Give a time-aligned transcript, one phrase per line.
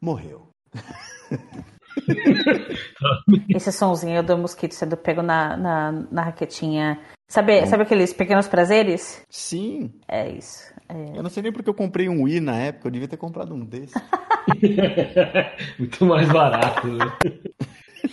[0.00, 0.48] morreu.
[3.54, 7.00] Esse sonzinho do mosquito sendo pego na, na, na raquetinha.
[7.26, 9.22] Sabe, sabe aqueles pequenos prazeres?
[9.28, 9.92] Sim.
[10.08, 10.72] É isso.
[10.88, 11.18] É.
[11.18, 13.54] Eu não sei nem porque eu comprei um Wii na época, eu devia ter comprado
[13.54, 13.94] um desse.
[15.78, 17.12] Muito mais barato, né?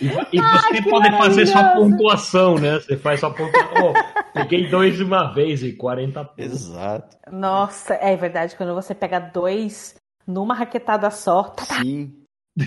[0.00, 2.74] E, e você pode fazer sua pontuação, né?
[2.74, 3.92] Você faz sua pontuação.
[3.92, 3.94] Oh,
[4.34, 6.44] peguei dois de uma vez e 40 pontos.
[6.44, 7.16] Exato.
[7.30, 9.94] Nossa, é verdade, quando você pega dois
[10.26, 11.44] numa raquetada só.
[11.44, 11.80] Tá, tá.
[11.80, 12.12] Sim.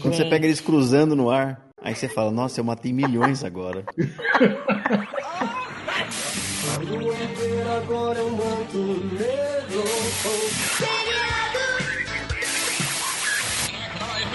[0.00, 3.84] Quando você pega eles cruzando no ar, aí você fala, nossa, eu matei milhões agora.
[7.76, 8.78] agora eu mato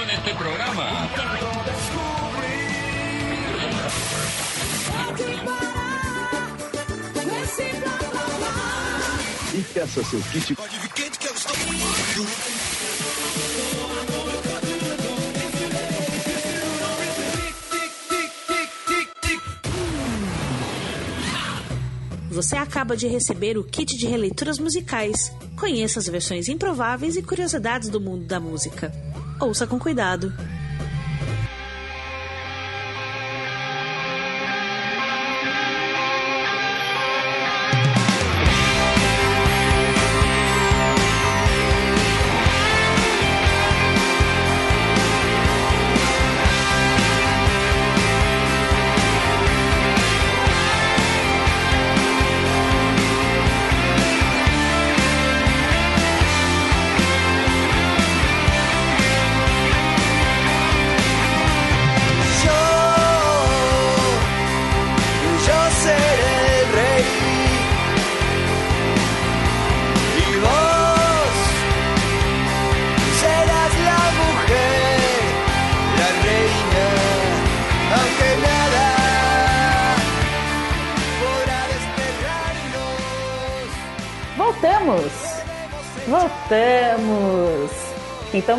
[0.10, 0.84] neste programa.
[9.60, 10.56] E peça seu kit.
[22.32, 25.30] Você acaba de receber o kit de releituras musicais.
[25.58, 28.94] Conheça as versões improváveis e curiosidades do mundo da música.
[29.42, 30.34] Ouça com cuidado.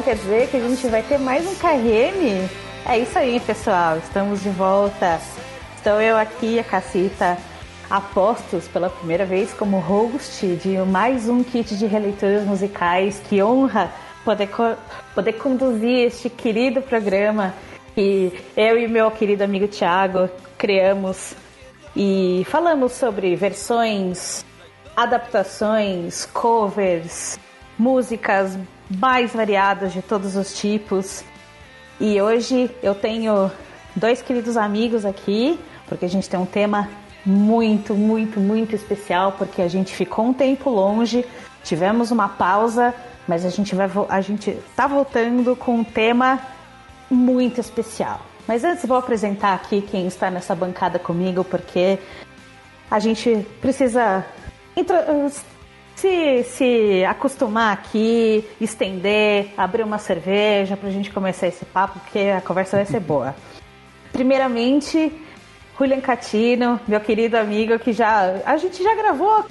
[0.00, 2.48] Então quer dizer que a gente vai ter mais um KRM?
[2.86, 3.98] É isso aí, pessoal.
[3.98, 5.20] Estamos de volta.
[5.76, 7.36] Estou eu aqui, a Cacita,
[7.90, 13.20] apostos pela primeira vez como host de mais um kit de releituras musicais.
[13.28, 13.92] Que honra
[14.24, 14.74] poder, co
[15.14, 17.52] poder conduzir este querido programa
[17.94, 21.34] que eu e meu querido amigo Thiago criamos
[21.94, 24.46] e falamos sobre versões,
[24.96, 27.38] adaptações, covers,
[27.80, 28.58] músicas
[28.90, 31.24] mais variadas de todos os tipos.
[31.98, 33.50] E hoje eu tenho
[33.96, 35.58] dois queridos amigos aqui,
[35.88, 36.90] porque a gente tem um tema
[37.24, 41.24] muito, muito, muito especial, porque a gente ficou um tempo longe,
[41.64, 42.94] tivemos uma pausa,
[43.26, 46.38] mas a gente vai a gente tá voltando com um tema
[47.10, 48.20] muito especial.
[48.46, 51.98] Mas antes vou apresentar aqui quem está nessa bancada comigo, porque
[52.90, 54.26] a gente precisa
[56.00, 62.40] se, se acostumar aqui, estender, abrir uma cerveja pra gente começar esse papo, porque a
[62.40, 63.34] conversa vai ser boa.
[64.10, 65.12] Primeiramente,
[65.78, 68.40] Julian Catino, meu querido amigo, que já.
[68.44, 69.44] A gente já gravou.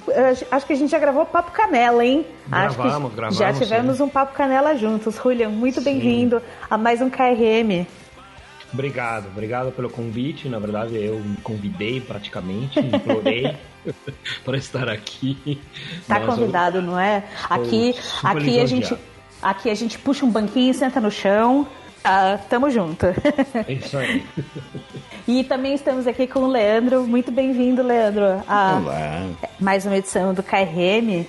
[0.50, 2.26] Acho que a gente já gravou Papo Canela, hein?
[2.46, 3.38] Gravamos, acho que gravamos.
[3.38, 4.02] Já tivemos sim.
[4.02, 5.16] um Papo Canela juntos.
[5.16, 7.86] Julian, muito bem-vindo a mais um KRM.
[8.72, 10.48] Obrigado, obrigado pelo convite.
[10.48, 13.56] Na verdade, eu me convidei praticamente, implorei
[14.44, 15.60] para estar aqui.
[16.06, 16.82] Tá convidado, eu...
[16.82, 17.24] não é?
[17.48, 18.96] Aqui, aqui a gente,
[19.42, 21.66] aqui a gente puxa um banquinho, senta no chão.
[22.02, 23.06] Ah, tamo junto.
[23.06, 24.24] É isso aí.
[25.28, 27.06] e também estamos aqui com o Leandro.
[27.06, 28.42] Muito bem-vindo, Leandro.
[28.48, 29.28] A Olá.
[29.58, 31.26] Mais uma edição do KRM.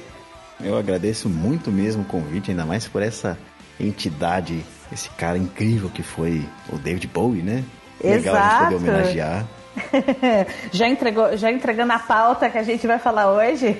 [0.62, 3.38] Eu agradeço muito mesmo o convite, ainda mais por essa
[3.80, 7.64] entidade esse cara incrível que foi o David Bowie, né?
[8.04, 8.38] Legal Exato.
[8.38, 9.46] a gente poder homenagear.
[10.72, 13.78] já, entregou, já entregando a pauta que a gente vai falar hoje?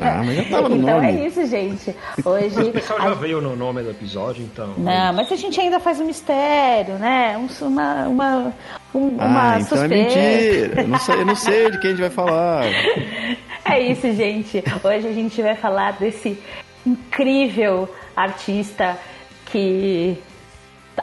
[0.00, 1.06] Ah, mas já tava no então nome.
[1.06, 1.94] é isso, gente.
[2.24, 2.60] Hoje.
[2.60, 3.14] O pessoal já a...
[3.14, 4.74] veio no nome do episódio, então.
[4.76, 7.36] Não, mas a gente ainda faz um mistério, né?
[7.62, 8.54] Uma, uma,
[8.94, 9.94] um, ah, uma então suspeita.
[9.94, 10.82] é mentira.
[10.82, 12.64] Eu não, sei, eu não sei de quem a gente vai falar.
[13.62, 14.64] É isso, gente.
[14.82, 16.36] Hoje a gente vai falar desse
[16.84, 18.98] incrível artista
[19.46, 20.18] que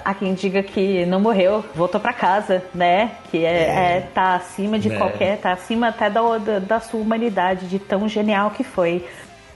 [0.04, 3.12] há quem diga que não morreu, voltou para casa, né?
[3.32, 3.98] Que é, é.
[3.98, 4.98] é, tá acima de é.
[4.98, 9.06] qualquer, tá acima até da, da, da sua humanidade, de tão genial que foi.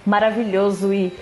[0.05, 1.13] Maravilhoso e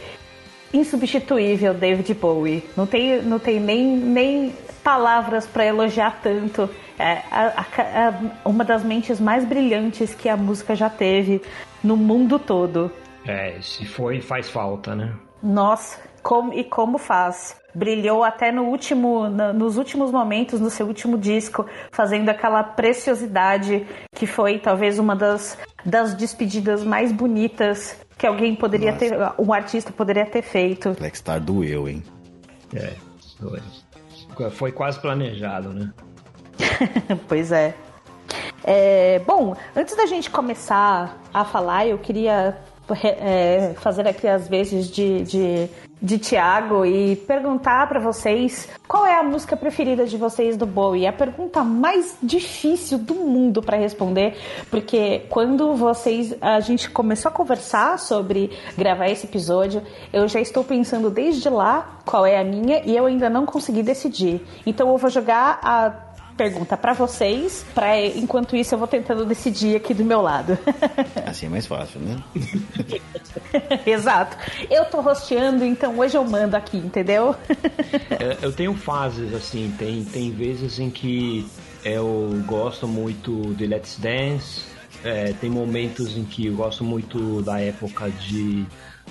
[0.74, 2.64] insubstituível David Bowie.
[2.76, 6.70] Não tem, não tem nem, nem palavras para elogiar tanto.
[6.98, 11.42] É a, a, uma das mentes mais brilhantes que a música já teve
[11.84, 12.92] no mundo todo.
[13.26, 15.14] É, se foi, faz falta, né?
[15.42, 17.59] Nossa, como, e como faz.
[17.74, 23.86] Brilhou até no último, no, nos últimos momentos, no seu último disco, fazendo aquela preciosidade
[24.16, 29.06] que foi talvez uma das, das despedidas mais bonitas que alguém poderia Nossa.
[29.06, 30.92] ter, um artista poderia ter feito.
[31.00, 32.04] Blackstar doeu, hein?
[32.76, 32.94] É,
[33.40, 33.62] foi.
[34.52, 35.92] Foi quase planejado, né?
[37.28, 37.74] pois é.
[38.64, 42.58] É, Bom, antes da gente começar a falar, eu queria
[43.04, 45.70] é, fazer aqui as vezes de, de,
[46.02, 51.06] de Tiago e perguntar para vocês qual é a música preferida de vocês do Bowie.
[51.06, 54.38] A pergunta mais difícil do mundo para responder,
[54.70, 59.82] porque quando vocês a gente começou a conversar sobre gravar esse episódio,
[60.14, 63.84] eu já estou pensando desde lá qual é a minha e eu ainda não consegui
[63.84, 64.42] decidir.
[64.66, 66.09] Então eu vou jogar a
[66.40, 70.58] pergunta para vocês, para enquanto isso eu vou tentando decidir aqui do meu lado.
[71.28, 72.18] Assim é mais fácil, né?
[73.86, 74.38] Exato.
[74.70, 77.36] Eu tô rosteando, então hoje eu mando aqui, entendeu?
[78.10, 81.46] É, eu tenho fases, assim, tem, tem vezes em que
[81.84, 84.64] eu gosto muito de Let's Dance,
[85.04, 88.66] é, tem momentos em que eu gosto muito da época de,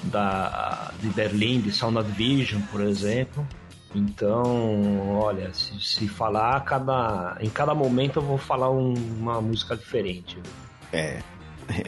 [0.05, 3.47] da, de Berlim, de Sound of Vision, por exemplo.
[3.95, 9.77] Então, olha, se, se falar cada, em cada momento eu vou falar um- uma música
[9.77, 10.39] diferente.
[10.93, 11.19] É.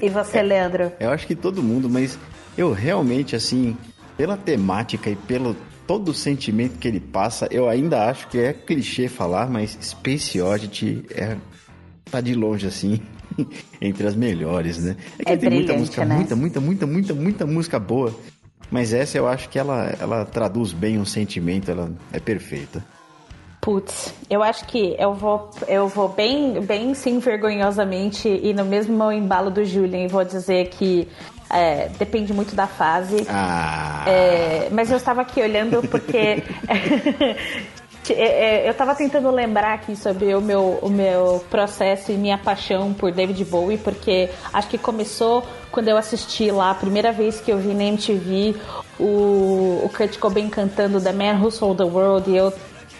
[0.02, 0.92] E você, Leandro?
[1.00, 2.18] Eu acho que todo mundo, mas
[2.56, 3.76] eu realmente, assim,
[4.16, 5.56] pela temática e pelo
[5.86, 10.40] todo o sentimento que ele passa, eu ainda acho que é clichê falar, mas Space
[10.40, 11.36] Oddity é,
[12.10, 13.00] tá de longe, assim,
[13.80, 14.96] entre as melhores, né?
[15.24, 16.14] que É tem muita música, né?
[16.16, 18.14] muita, muita, muita, muita, muita música boa.
[18.70, 22.84] Mas essa eu acho que ela, ela traduz bem um sentimento, ela é perfeita.
[23.60, 29.12] Putz, eu acho que eu vou, eu vou bem, bem sim, vergonhosamente e no mesmo
[29.12, 31.06] embalo do Julian e vou dizer que
[31.50, 33.26] é, depende muito da fase.
[33.28, 36.42] Ah, É, mas eu estava aqui olhando porque
[38.12, 43.12] eu estava tentando lembrar aqui sobre o meu, o meu processo e minha paixão por
[43.12, 47.58] David Bowie, porque acho que começou quando eu assisti lá a primeira vez que eu
[47.58, 48.56] vi na MTV
[48.98, 52.52] o, o Kurt Cobain cantando The Man Who Sold the World e eu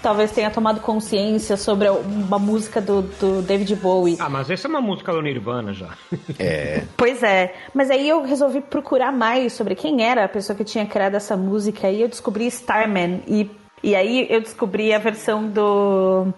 [0.02, 4.16] talvez tenha tomado consciência sobre uma música do, do David Bowie.
[4.18, 5.90] Ah, mas essa é uma música do Nirvana já.
[6.38, 6.84] é.
[6.96, 10.86] Pois é, mas aí eu resolvi procurar mais sobre quem era a pessoa que tinha
[10.86, 13.50] criado essa música e eu descobri Starman e,
[13.82, 16.32] e aí eu descobri a versão do...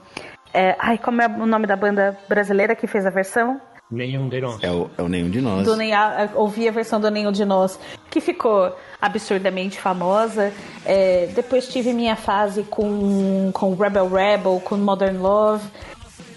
[0.54, 3.60] é, ai, como é o nome da banda brasileira que fez a versão?
[3.90, 4.62] Nenhum de nós.
[4.62, 5.64] É o, é o nenhum de nós.
[5.64, 7.78] Do Nem- a- ouvi a versão do Nenhum de Nós,
[8.10, 10.50] que ficou absurdamente famosa.
[10.86, 15.66] É, depois tive minha fase com, com Rebel Rebel, com Modern Love.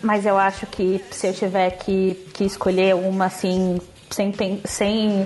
[0.04, 3.80] Mas eu acho que se eu tiver que, que escolher uma assim,
[4.10, 4.34] sem,
[4.66, 5.26] sem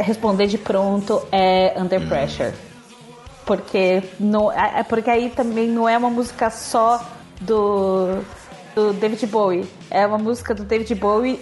[0.00, 2.52] responder de pronto, é Under Pressure.
[3.44, 7.04] Porque, não, é é porque aí também não é uma música só
[7.40, 8.22] do,
[8.74, 9.66] do David Bowie.
[9.90, 11.40] É uma música do David Bowie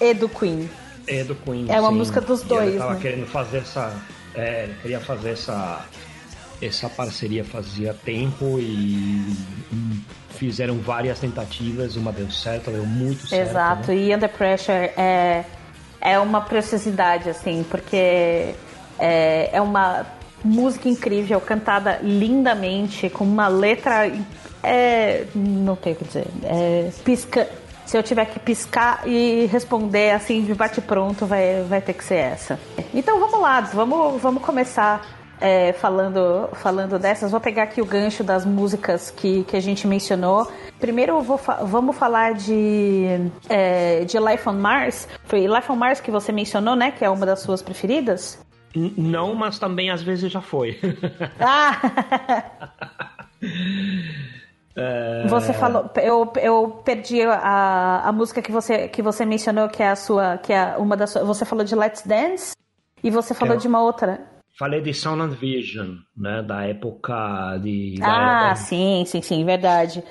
[0.00, 0.68] e do Queen.
[1.06, 1.66] É do Queen.
[1.68, 1.96] É uma sim.
[1.96, 3.00] música dos E dois, Ele tava né?
[3.00, 3.92] querendo fazer essa.
[4.34, 5.84] É, queria fazer essa.
[6.60, 9.36] Essa parceria fazia tempo e,
[9.72, 10.00] e
[10.36, 13.50] fizeram várias tentativas, uma deu certo, deu muito certo.
[13.50, 13.96] Exato, né?
[13.96, 15.44] e Under Pressure é,
[16.00, 18.54] é uma preciosidade, assim, porque
[18.96, 20.06] é, é uma
[20.44, 24.10] música incrível, cantada lindamente, com uma letra.
[24.62, 26.26] É, não tenho o que dizer.
[26.44, 27.48] É, pisca.
[27.84, 32.14] Se eu tiver que piscar e responder assim de bate-pronto, vai, vai ter que ser
[32.14, 32.58] essa.
[32.94, 35.04] Então vamos lá, vamos, vamos começar
[35.40, 39.86] é, falando, falando dessas, vou pegar aqui o gancho das músicas que, que a gente
[39.88, 40.50] mencionou.
[40.78, 43.04] Primeiro vou fa- vamos falar de,
[43.48, 45.08] é, de Life on Mars.
[45.24, 46.92] Foi Life on Mars que você mencionou, né?
[46.92, 48.38] Que é uma das suas preferidas?
[48.74, 50.78] Não, mas também às vezes já foi.
[51.40, 51.80] Ah!
[54.74, 59.82] É, Você falou, eu, eu perdi a, a música que você, que você mencionou, que
[59.82, 62.54] é a sua, que é uma das suas, você falou de Let's Dance
[63.04, 63.58] e você falou É.
[63.58, 64.20] de uma outra.
[64.58, 66.42] Falei de Sound and Vision, né?
[66.42, 67.96] Da época de.
[67.98, 70.02] da Ah, época- sim, sim, sim, verdade.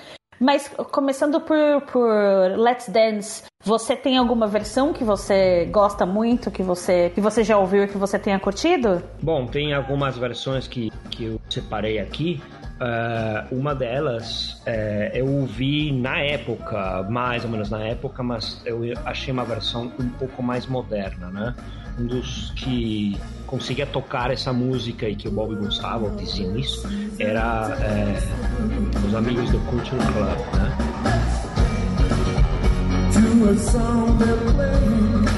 [0.42, 1.58] Mas começando por,
[1.92, 2.10] por
[2.58, 7.60] Let's Dance, você tem alguma versão que você gosta muito, que você, que você já
[7.60, 9.04] ouviu e que você tenha curtido?
[9.22, 12.42] Bom, tem algumas versões que, que eu separei aqui.
[12.84, 18.82] Ah, uma delas eh, eu ouvi na época, mais ou menos na época, mas eu
[19.06, 21.54] achei uma versão um pouco mais moderna, né?
[22.00, 26.88] Um dos que conseguia tocar essa música e que o Bob gostava, diziam isso,
[27.20, 28.20] era eh,
[29.08, 30.92] os amigos do Culture Club, né?
[33.14, 35.31] to a they're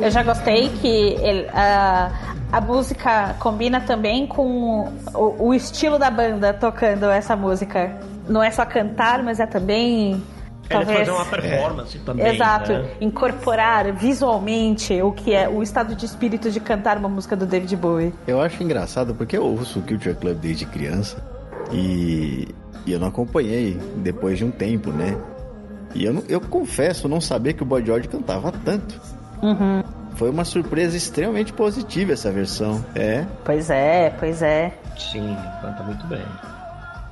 [0.00, 2.10] Eu já gostei que ele- a,
[2.52, 7.92] a música combina também com o, o estilo da banda tocando essa música.
[8.28, 10.22] Não é só cantar, mas é também.
[10.70, 12.26] Ele Talvez, fazer uma performance também.
[12.26, 12.90] Exato, né?
[13.00, 17.76] incorporar visualmente o que é o estado de espírito de cantar uma música do David
[17.76, 18.14] Bowie.
[18.26, 21.22] Eu acho engraçado porque eu ouço o Culture Club desde criança
[21.70, 22.48] e,
[22.86, 25.16] e eu não acompanhei depois de um tempo, né?
[25.94, 29.00] E eu, eu confesso não saber que o Boy George cantava tanto.
[30.16, 32.84] Foi uma surpresa extremamente positiva essa versão.
[32.94, 34.72] É, Pois é, pois é.
[34.96, 36.24] Sim, canta muito bem.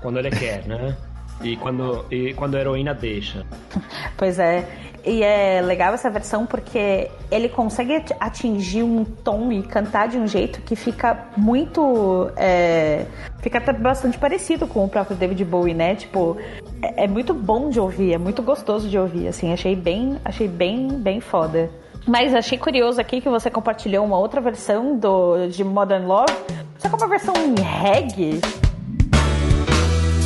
[0.01, 0.97] Quando ele quer, né?
[1.43, 3.45] E quando, e quando a heroína deixa.
[4.17, 4.65] Pois é.
[5.05, 10.17] E é legal essa versão porque ele consegue at- atingir um tom e cantar de
[10.17, 12.31] um jeito que fica muito.
[12.37, 13.07] é,
[13.41, 15.97] fica até bastante parecido com o próprio David Bowie, né?
[15.97, 16.37] Tipo,
[16.81, 19.53] é, é muito bom de ouvir, é muito gostoso de ouvir, assim.
[19.53, 21.69] Achei bem, achei bem, bem foda.
[22.07, 26.33] Mas achei curioso aqui que você compartilhou uma outra versão do, de Modern Love.
[26.79, 28.41] Só que é uma versão em reggae.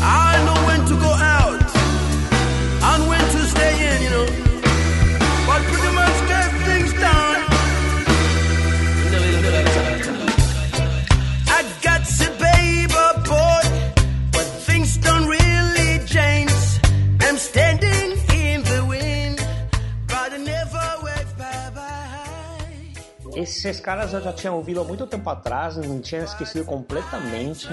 [0.09, 1.69] I know when to go out
[2.91, 4.27] and when to stay in, you know.
[5.47, 7.41] But pretty much get things done.
[11.57, 12.91] I got to babe
[13.27, 13.63] boy,
[14.31, 16.55] but things don't really change.
[17.21, 19.39] I'm standing in the wind,
[20.07, 23.41] but I never wave bye bye.
[23.43, 27.69] Esses caras eu já tinha ouvido há muito tempo atrás, não tinha esquecido completamente.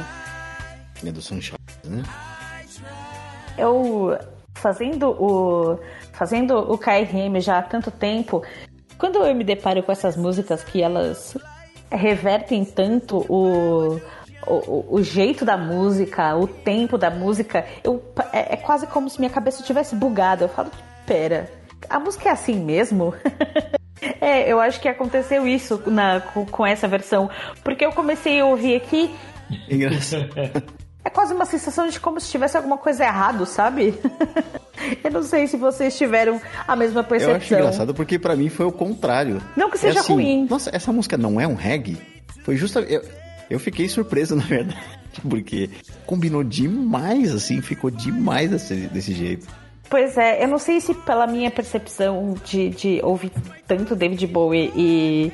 [1.05, 2.03] é do Sunshine, né?
[3.57, 4.17] eu
[4.53, 5.79] fazendo o
[6.11, 8.43] fazendo o KRM já há tanto tempo,
[8.97, 11.37] quando eu me deparo com essas músicas que elas
[11.91, 13.99] revertem tanto o
[14.45, 19.17] o, o jeito da música, o tempo da música, eu, é, é quase como se
[19.17, 20.43] minha cabeça tivesse bugado.
[20.43, 20.69] Eu falo,
[21.05, 21.49] pera,
[21.89, 23.13] a música é assim mesmo?
[24.19, 27.29] é, eu acho que aconteceu isso na, com, com essa versão.
[27.63, 29.15] Porque eu comecei a ouvir aqui
[29.69, 30.29] Engraçado.
[31.05, 33.93] é quase uma sensação de como se tivesse alguma coisa errado, sabe?
[35.03, 37.36] Eu não sei se vocês tiveram a mesma Eu percepção.
[37.38, 39.41] acho engraçado porque pra mim foi o contrário.
[39.55, 40.48] Não que seja É assim, ruim.
[40.50, 41.98] Nossa, essa música não é um reggae?
[42.43, 42.79] Foi justa.
[42.81, 43.01] Eu,
[43.50, 44.79] eu fiquei surpreso, na verdade.
[45.29, 45.69] Porque
[46.05, 49.48] combinou demais, assim, ficou demais desse, desse jeito.
[49.89, 53.31] Pois é, eu não sei se pela minha percepção de, de ouvir
[53.67, 55.31] tanto David Bowie e,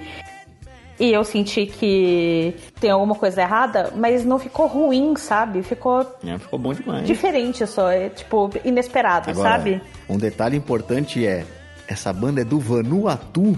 [1.00, 5.63] e eu senti que tem alguma coisa errada, mas não ficou ruim, sabe?
[5.63, 7.08] Ficou É, ficou bom demais.
[7.08, 9.82] diferente só, é tipo inesperado, Agora, sabe?
[10.10, 11.46] um detalhe importante é:
[11.88, 13.58] essa banda é do Vanuatu.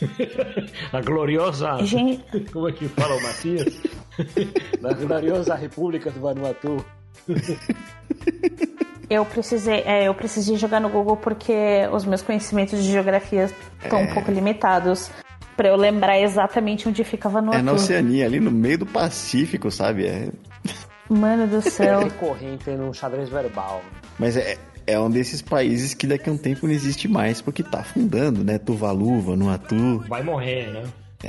[0.92, 1.78] Na gloriosa.
[1.84, 2.22] Gente,
[2.52, 3.80] Como é que fala o Matias?
[4.80, 6.84] Na gloriosa República do Vanuatu.
[9.08, 11.54] eu precisei, é, eu precisei jogar no Google porque
[11.92, 13.50] os meus conhecimentos de geografia
[13.82, 14.02] estão É.
[14.04, 15.10] um pouco limitados.
[15.62, 17.56] Pra eu lembrar exatamente onde fica Vanuatu.
[17.56, 20.06] É na Oceania, ali no meio do Pacífico, sabe?
[20.08, 20.28] É,
[21.08, 22.00] Mano do céu.
[22.02, 23.80] Recorrente no xadrez verbal.
[24.18, 27.62] mas é, é um desses países que daqui a um tempo não existe mais, porque
[27.62, 28.58] tá afundando, né?
[28.58, 30.00] Tuvalu, Vanuatu.
[30.08, 30.82] Vai morrer, né?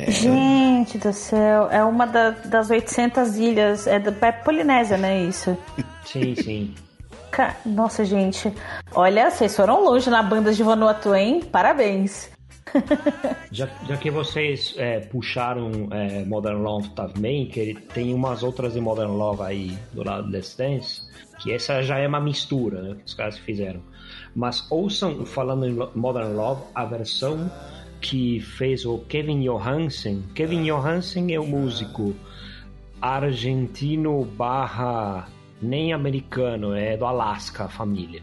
[0.09, 5.55] Gente do céu, é uma da- das 800 ilhas, é da é Polinésia, né, isso?
[6.03, 6.73] Sim, sim.
[7.29, 8.51] Ca- Nossa, gente,
[8.95, 11.41] olha, vocês foram longe na banda de Vanuatu, hein?
[11.51, 12.32] Parabéns.
[13.51, 18.73] Já, já que vocês é, puxaram é, Modern Love também, que ele tem umas outras
[18.73, 21.07] de Modern Love aí do lado do Dance,
[21.39, 23.81] que essa já é uma mistura né, que os caras fizeram.
[24.35, 27.51] Mas ouçam, falando em Modern Love, a versão
[28.01, 30.23] que fez o Kevin Johansen.
[30.33, 32.15] Kevin Johansen é o músico
[33.01, 35.27] argentino barra
[35.61, 38.21] nem americano, é do Alasca, a família.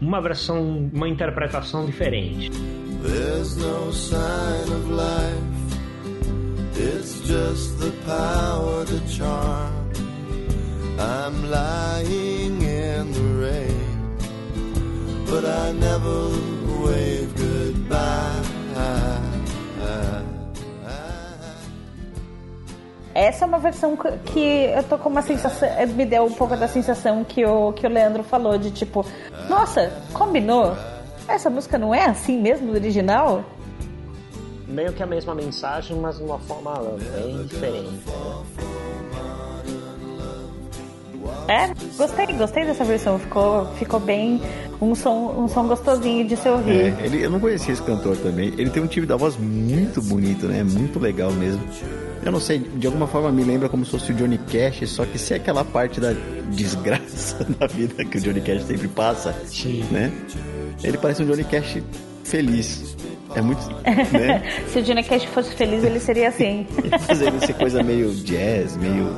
[0.00, 2.50] Uma versão, uma interpretação diferente.
[3.02, 5.54] There's no sign of life.
[6.76, 9.72] It's just the power to charm.
[10.98, 14.16] I'm lying in the rain,
[15.26, 16.28] but I never
[16.82, 18.34] wave goodbye.
[23.16, 26.66] Essa é uma versão que- eu tô com uma sensação, me deu um pouco da
[26.66, 29.06] sensação que o, que o Leandro falou, de tipo,
[29.48, 30.76] nossa, combinou?
[31.26, 33.44] Essa música não é assim mesmo, do original?
[34.74, 36.74] meio que a mesma mensagem, mas de uma forma
[37.14, 38.02] bem diferente.
[41.48, 43.18] É, gostei, gostei dessa versão.
[43.18, 44.40] Ficou, ficou bem,
[44.80, 46.94] um som, um som gostosinho de se ouvir.
[46.98, 48.52] É, ele, eu não conhecia esse cantor também.
[48.56, 50.62] Ele tem um timbre da voz muito bonito, né?
[50.62, 51.62] Muito legal mesmo.
[52.24, 55.04] Eu não sei, de alguma forma me lembra como se fosse o Johnny Cash, só
[55.04, 56.14] que se é aquela parte da
[56.50, 59.84] desgraça da vida que o Johnny Cash sempre passa, Sim.
[59.90, 60.10] né?
[60.82, 61.78] Ele parece um Johnny Cash
[62.24, 62.96] feliz.
[63.34, 63.60] É muito,
[64.12, 64.42] né?
[64.68, 66.66] Se o Johnny Cash fosse feliz, ele seria assim.
[66.78, 69.16] Ele fazendo essa coisa meio jazz, meio...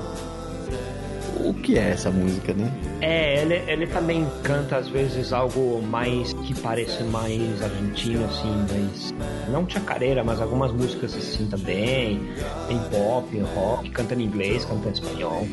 [1.47, 2.73] O que é essa música, né?
[3.01, 9.15] É, ele, ele também canta às vezes algo mais que parece mais argentino, assim, mas
[9.49, 12.21] não chacareira, mas algumas músicas assim também.
[12.67, 15.47] Tem pop, rock, canta em inglês, canta em espanhol.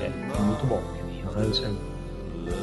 [0.00, 0.82] É muito bom.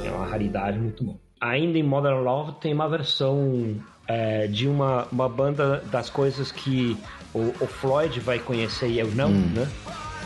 [0.06, 1.18] É uma raridade muito bom.
[1.42, 3.76] Ainda em Modern Love tem uma versão
[4.08, 6.98] é, de uma, uma banda das coisas que
[7.34, 9.68] o, o Floyd vai conhecer e eu não, né?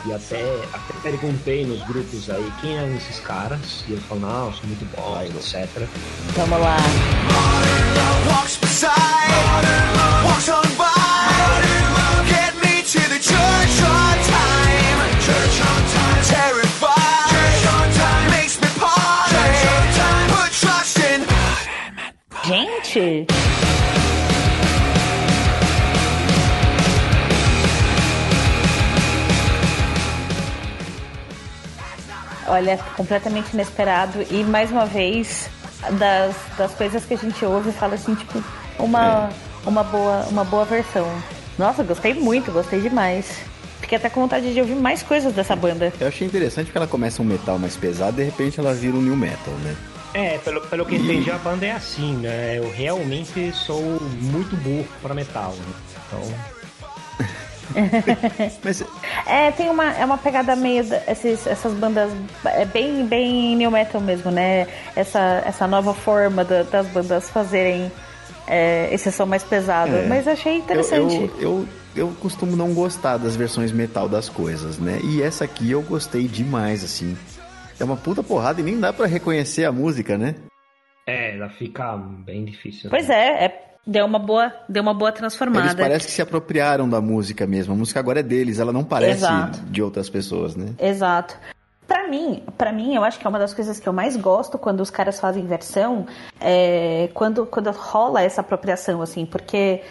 [0.06, 0.42] E até,
[0.72, 3.84] até perguntei nos grupos aí quem eram esses caras.
[3.88, 5.86] E eles falaram, não, são muito bons, etc.
[6.36, 6.76] Vamos lá.
[8.30, 8.60] walks
[32.50, 34.26] Olha, completamente inesperado.
[34.28, 35.48] E mais uma vez,
[35.92, 38.42] das, das coisas que a gente ouve, fala assim, tipo,
[38.76, 39.30] uma,
[39.64, 41.08] uma, boa, uma boa versão.
[41.56, 43.38] Nossa, gostei muito, gostei demais.
[43.80, 45.92] Fiquei até com vontade de ouvir mais coisas dessa banda.
[46.00, 48.96] Eu achei interessante porque ela começa um metal mais pesado e de repente ela vira
[48.96, 49.76] um new metal, né?
[50.12, 52.58] É, pelo, pelo que entendi, a banda é assim, né?
[52.58, 53.80] Eu realmente sou
[54.20, 55.74] muito burro pra metal, né?
[56.08, 56.59] Então.
[58.64, 58.84] Mas
[59.26, 60.84] É, tem uma, é uma pegada meio.
[61.08, 62.10] Esses, essas bandas.
[62.44, 64.66] É bem, bem new metal mesmo, né?
[64.96, 67.90] Essa, essa nova forma da- das bandas fazerem
[68.46, 69.94] é, esse som mais pesado.
[69.94, 70.06] É.
[70.06, 71.14] Mas achei interessante.
[71.16, 74.98] Eu, eu, eu, eu costumo não gostar das versões metal das coisas, né?
[75.04, 77.16] E essa aqui eu gostei demais, assim.
[77.78, 80.34] É uma puta porrada e nem dá pra reconhecer a música, né?
[81.06, 82.84] É, ela fica bem difícil.
[82.84, 82.90] né?
[82.90, 85.74] Pois é, é, deu, uma boa, deu uma boa Eles transformada.
[85.74, 87.74] parecem que se apropriaram da música mesmo.
[87.74, 89.60] A música agora é deles, ela não parece Exato.
[89.60, 90.74] de outras pessoas, né?
[90.78, 91.36] Exato.
[91.86, 94.56] Pra mim, para mim, eu acho que é uma das coisas que eu mais gosto
[94.58, 96.06] quando os caras fazem versão,
[96.40, 99.82] é quando, quando rola essa apropriação, assim, porque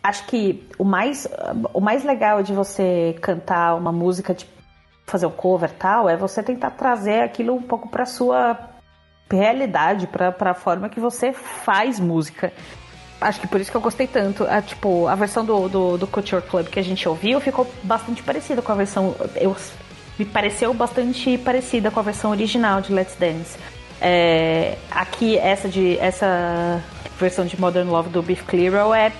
[0.00, 1.26] acho que o mais,
[1.74, 4.46] o mais legal de você cantar uma música, de
[5.06, 8.56] fazer um cover e tal, é você tentar trazer aquilo um pouco pra sua
[9.30, 12.52] realidade, pra, pra forma que você faz música.
[13.20, 14.44] Acho que por isso que eu gostei tanto.
[14.44, 18.22] A, tipo, a versão do, do, do Culture Club que a gente ouviu ficou bastante
[18.22, 19.14] parecida com a versão.
[19.34, 19.56] Eu,
[20.18, 23.56] me pareceu bastante parecida com a versão original de Let's Dance.
[24.00, 26.82] É, aqui, essa, de, essa
[27.18, 29.12] versão de Modern Love do Beef Clearo é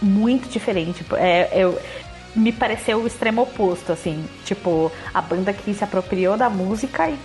[0.00, 1.04] muito diferente.
[1.16, 1.78] É, eu,
[2.34, 4.24] me pareceu o extremo oposto, assim.
[4.44, 7.18] Tipo, a banda que se apropriou da música e,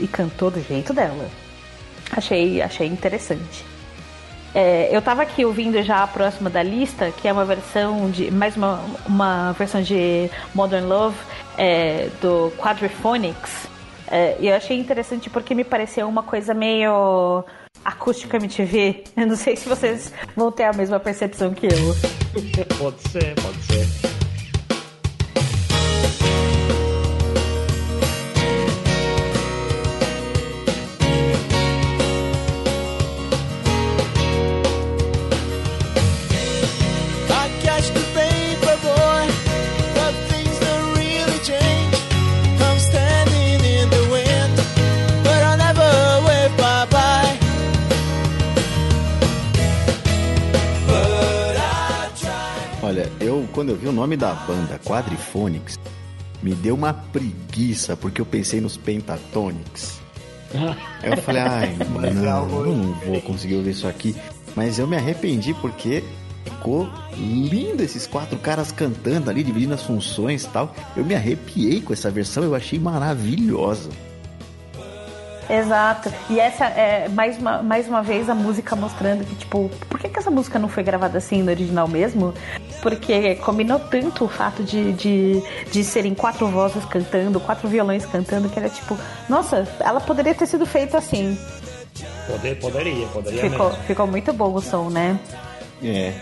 [0.00, 1.28] e cantou do jeito dela.
[2.10, 3.64] Achei, achei interessante.
[4.60, 8.28] É, eu tava aqui ouvindo já a próxima da lista, que é uma versão de.
[8.28, 11.16] mais uma, uma versão de Modern Love
[11.56, 13.68] é, do Quadriphonics.
[14.10, 17.44] É, e eu achei interessante porque me pareceu uma coisa meio
[17.84, 19.04] acústica MTV.
[19.16, 21.94] Eu não sei se vocês vão ter a mesma percepção que eu.
[22.78, 24.17] pode ser, pode ser.
[53.38, 55.78] Eu quando eu vi o nome da banda, Quadriphonics,
[56.42, 60.00] me deu uma preguiça, porque eu pensei nos Pentatonics.
[61.02, 61.76] Aí eu falei, ai,
[62.14, 64.16] não, eu não vou conseguir ouvir isso aqui.
[64.56, 66.02] Mas eu me arrependi porque
[66.44, 70.74] ficou lindo esses quatro caras cantando ali, dividindo as funções e tal.
[70.96, 73.90] Eu me arrepiei com essa versão, eu achei maravilhosa.
[75.50, 76.12] Exato.
[76.28, 80.08] E essa é mais uma, mais uma vez a música mostrando que, tipo, por que,
[80.08, 82.34] que essa música não foi gravada assim no original mesmo?
[82.82, 88.48] Porque combinou tanto o fato de, de, de serem quatro vozes cantando, quatro violões cantando,
[88.48, 88.96] que era tipo,
[89.28, 91.36] nossa, ela poderia ter sido feita assim.
[92.26, 93.84] Poder, poderia, poderia Ficou, mesmo.
[93.84, 95.18] ficou muito bom o som, né?
[95.82, 96.12] É.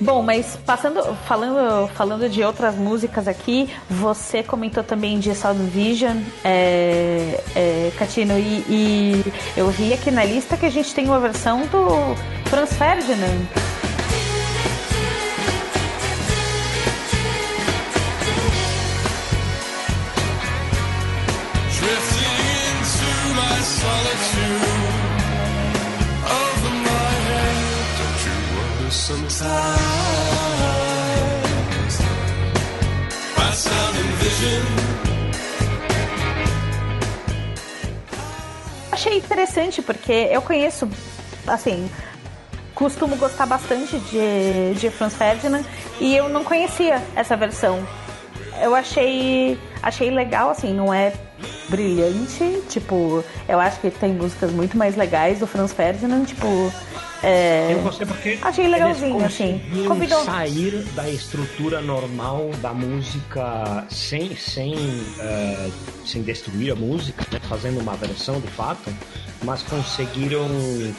[0.00, 6.18] Bom, mas passando, falando, falando de outras músicas aqui, você comentou também de Sound Vision,
[6.44, 11.18] é, é, Catino, e, e eu vi aqui na lista que a gente tem uma
[11.18, 12.14] versão do
[12.48, 13.77] Franz Ferdinand.
[29.08, 29.38] Sometimes?
[33.54, 34.62] Sound and vision.
[38.92, 40.86] Achei interessante porque eu conheço,
[41.46, 41.88] assim,
[42.74, 45.64] costumo gostar bastante de, de Franz Ferdinand
[45.98, 47.82] e eu não conhecia essa versão.
[48.60, 51.14] Eu achei, achei legal, assim, não é
[51.68, 56.46] brilhante, tipo, eu acho que tem músicas muito mais legais do Franz Ferdinand, tipo,
[57.22, 59.58] é, Eu gostei porque Achei legalzinho, eles assim.
[59.58, 60.24] conseguiram Combinou.
[60.24, 64.74] sair da estrutura normal da música sem sem
[65.20, 65.70] eh,
[66.06, 68.92] sem destruir a música, né, fazendo uma versão de fato,
[69.42, 70.48] mas conseguiram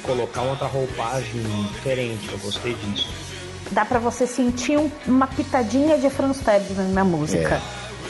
[0.04, 1.42] colocar outra roupagem
[1.74, 2.30] diferente.
[2.32, 3.08] Eu gostei disso.
[3.72, 7.62] dá pra você sentir um- uma pitadinha de Franz Ferdinand na música.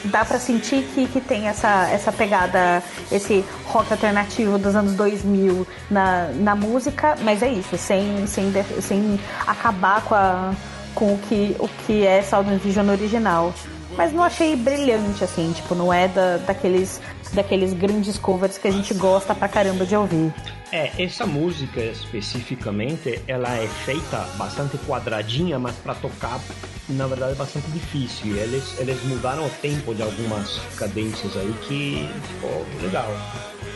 [0.06, 2.82] Dá pra sentir que, que tem essa, essa pegada,
[3.12, 9.20] esse rock alternativo dos anos 2000 na, na música, mas é isso, sem, sem, sem
[9.46, 10.54] acabar com, a,
[10.96, 13.54] com o, que, o que é Sound Vision original.
[13.98, 17.02] Mas não achei brilhante, assim, tipo, não é da, daqueles,
[17.34, 20.34] daqueles grandes covers que a gente gosta pra caramba de ouvir.
[20.72, 26.40] É, essa música especificamente, ela é feita bastante quadradinha, mas para tocar,
[26.88, 28.38] na verdade, é bastante difícil.
[28.38, 33.12] Eles, eles mudaram o tempo de algumas cadências aí que ficou legal.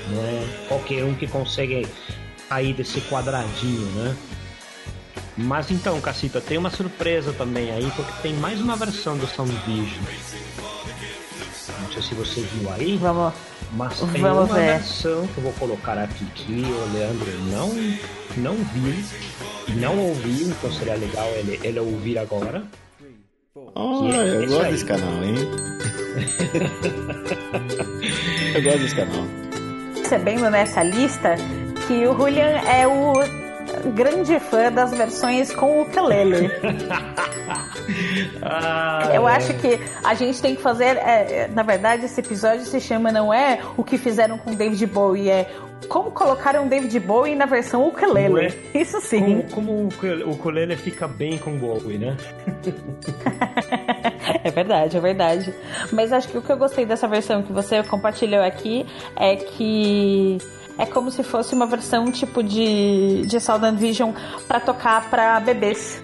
[0.09, 1.87] Não é qualquer um que consegue
[2.47, 4.15] sair desse quadradinho, né?
[5.35, 9.51] Mas então, Cacita, tem uma surpresa também aí, porque tem mais uma versão do Sound
[9.65, 10.03] Vision.
[11.93, 12.97] Sei se você viu aí.
[12.97, 13.33] Vamos.
[13.73, 14.65] Mas tem Vamos uma ver.
[14.73, 17.69] versão que eu vou colocar aqui que o Leandro não,
[18.37, 18.93] não viu
[19.67, 22.63] e não ouviu, então seria legal ele, ele ouvir agora.
[23.75, 24.71] Olha, eu Esse gosto aí.
[24.71, 25.35] desse canal, hein?
[28.55, 29.25] eu gosto desse canal.
[29.95, 31.35] percebendo nessa lista
[31.87, 33.13] que o Julian é o
[33.93, 36.49] grande fã das versões com o ukulele.
[38.41, 42.65] Ah, Eu acho que a gente tem que fazer, é, é, na verdade, esse episódio
[42.65, 45.49] se chama não é o que fizeram com David Bowie, é
[45.89, 48.45] como colocaram David Bowie na versão ukulele.
[48.73, 48.77] é?
[48.79, 49.41] Isso sim.
[49.53, 49.91] Como, como
[50.25, 52.15] o ukulele- fica bem com o Bowie, né?
[54.45, 55.53] É verdade, é verdade.
[55.91, 60.37] Mas acho que o que eu gostei dessa versão que você compartilhou aqui é que
[60.77, 64.11] é como se fosse uma versão tipo de, de Sound and Vision
[64.47, 66.03] pra tocar pra bebês.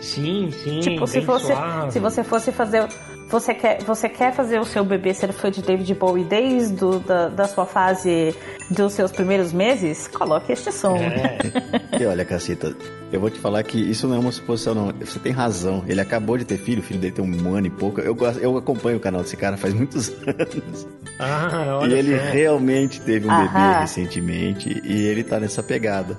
[0.00, 0.80] Sim, sim.
[0.80, 1.92] Tipo, se fosse, suave.
[1.92, 2.88] se você fosse fazer,
[3.30, 6.98] você quer, você quer fazer o seu bebê ser fã de David Bowie desde o,
[6.98, 8.34] da, da sua fase
[8.70, 10.96] dos seus primeiros meses, coloque este som.
[10.96, 11.38] É,
[12.00, 12.74] E olha, Cacita,
[13.12, 14.92] eu vou te falar que isso não é uma suposição, não.
[15.00, 15.84] Você tem razão.
[15.86, 18.00] Ele acabou de ter filho, o filho dele tem um ano e pouco.
[18.00, 20.86] Eu, eu acompanho o canal desse cara faz muitos anos.
[21.18, 22.24] Ah, e olha ele só.
[22.32, 23.46] realmente teve um Aham.
[23.48, 26.16] bebê recentemente e ele tá nessa pegada.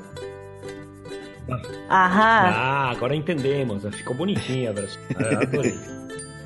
[1.89, 3.83] Aham, Ah, agora entendemos.
[3.95, 5.01] Ficou bonitinha a versão.
[5.19, 5.79] É, adorei.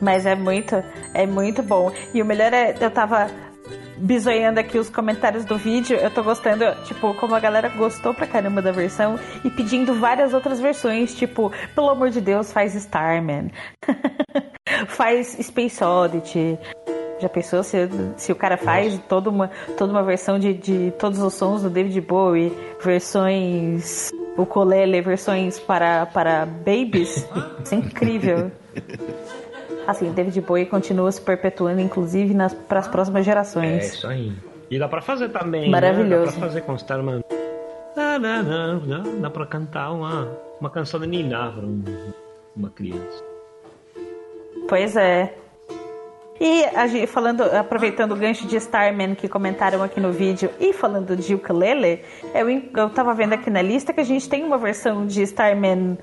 [0.02, 1.92] Mas é muito, é muito bom.
[2.14, 3.30] E o melhor é, eu tava
[3.98, 8.28] bisoiando aqui os comentários do vídeo, eu tô gostando, tipo, como a galera gostou pra
[8.28, 13.52] caramba da versão e pedindo várias outras versões, tipo, pelo amor de Deus, faz Starman.
[14.88, 16.60] faz Space Oddity.
[17.20, 17.78] Já pensou se,
[18.18, 21.70] se o cara faz toda uma, toda uma versão de, de todos os sons do
[21.70, 22.54] David Bowie,
[22.84, 27.26] versões ukulele, versões para, para babies?
[27.64, 28.52] Isso é incrível.
[29.88, 32.34] Assim, David Bowie continua se perpetuando, inclusive,
[32.68, 33.94] para as próximas É gerações.
[33.94, 34.32] isso aí.
[34.70, 35.70] E dá pra fazer também.
[35.70, 36.26] Maravilhoso.
[36.26, 36.26] Né?
[36.26, 37.24] Dá pra fazer com Starman.
[39.22, 40.28] Dá, pra cantar uma,
[40.60, 41.84] uma canção de Niná pra um-
[42.56, 43.24] uma criança.
[44.68, 45.34] Pois é.
[46.40, 50.74] E a gente, falando, aproveitando o gancho de Starman que comentaram aqui no vídeo e
[50.74, 52.02] falando de ukulele,
[52.34, 55.98] eu, eu tava vendo aqui na lista que a gente tem uma versão de Starman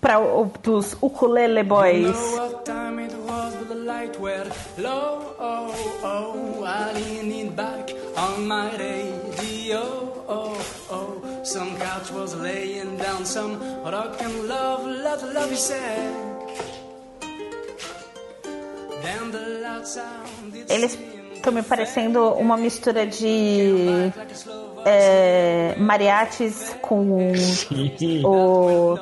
[0.00, 0.18] para
[0.62, 2.16] dos Ukulele Boys.
[3.98, 5.34] Light went low.
[5.38, 7.84] Oh, oh, I leaned it back
[8.16, 9.82] on my radio.
[10.28, 10.56] Oh,
[10.96, 11.10] oh,
[11.44, 13.52] some couch was laying down some
[13.94, 16.12] rock and love, love, love, he said.
[19.02, 20.98] Then the loud sound Eles
[21.34, 24.12] estão me parecendo uma mistura de
[24.84, 28.22] é, mariachis com Sim.
[28.24, 28.98] o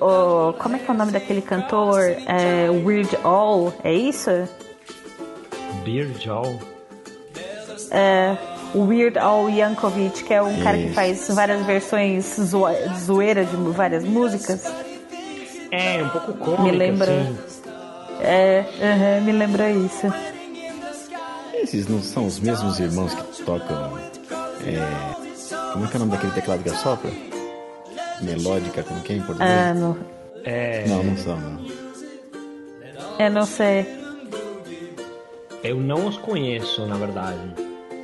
[0.00, 2.00] o- como é que é o nome daquele cantor?
[2.26, 4.30] É, Weird Al, é isso?
[5.84, 6.58] Beer Jaw.
[7.90, 8.36] É,
[8.74, 10.94] Weird Al Yankovic, que é um cara que Isso.
[10.94, 14.64] faz várias versões zoa- zoeira de várias músicas.
[15.70, 17.12] É, um pouco cômico, Me lembra.
[17.20, 17.36] assim.
[18.20, 20.12] É, aham, me lembra isso.
[21.54, 23.98] Esses não são os mesmos irmãos que tocam.
[24.66, 27.10] é, como é que é o nome daquele teclado que assopra?
[28.22, 29.50] Melódica, como que é em português?
[29.50, 29.96] Ah, não,
[30.44, 31.60] É, Não, não são, não.
[33.18, 33.86] eu não sei.
[35.62, 37.38] eu não os conheço, na verdade.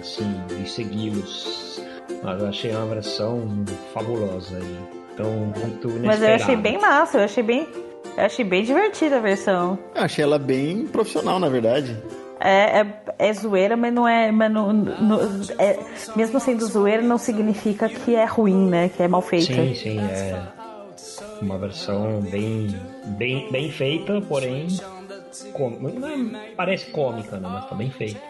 [0.00, 1.80] Assim, de segui-los.
[2.22, 4.78] Mas eu achei uma versão fabulosa aí.
[5.14, 6.06] Então, muito inesperada.
[6.06, 7.68] Mas eu achei bem massa, eu achei bem,
[8.16, 9.78] eu achei bem divertida a versão.
[9.94, 11.96] Eu achei ela bem profissional, na verdade.
[12.44, 12.86] É, é,
[13.28, 14.30] é zoeira, mas não é.
[14.32, 15.20] Mas não, não-
[15.58, 15.78] é-
[16.16, 18.88] mesmo sendo zoeira, não significa que é ruim, né?
[18.88, 19.52] Que é mal feita.
[19.54, 20.42] Sim, sim, é
[21.40, 22.74] uma versão bem,
[23.04, 24.66] bem, bem feita, porém
[25.52, 27.48] com- não é- parece cômica, né?
[27.52, 28.20] mas tá bem feita.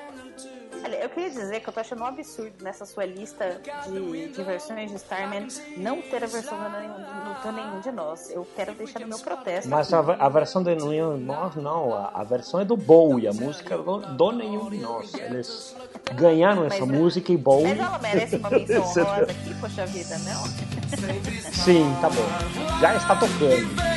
[0.85, 4.42] Olha, eu queria dizer que eu tô achando um absurdo nessa sua lista de, de
[4.42, 8.31] versões de Starman não ter a versão do nenhum, do- do nenhum de nós.
[8.31, 9.68] Eu quero deixar no meu protesto.
[9.71, 13.29] Mas a, a versão de nenhum de nós não, a, a versão é do Bowie,
[13.29, 15.14] a música é do, do nenhum de nós.
[15.14, 15.77] Eles
[16.14, 17.68] ganharam essa Mas- música e Bowie.
[17.68, 20.45] Mas ela merece uma menção honrosa aqui, poxa vida, não?
[21.53, 22.79] Sim, tá bom.
[22.81, 23.92] Já está tocando.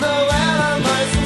[0.00, 1.23] Não era mais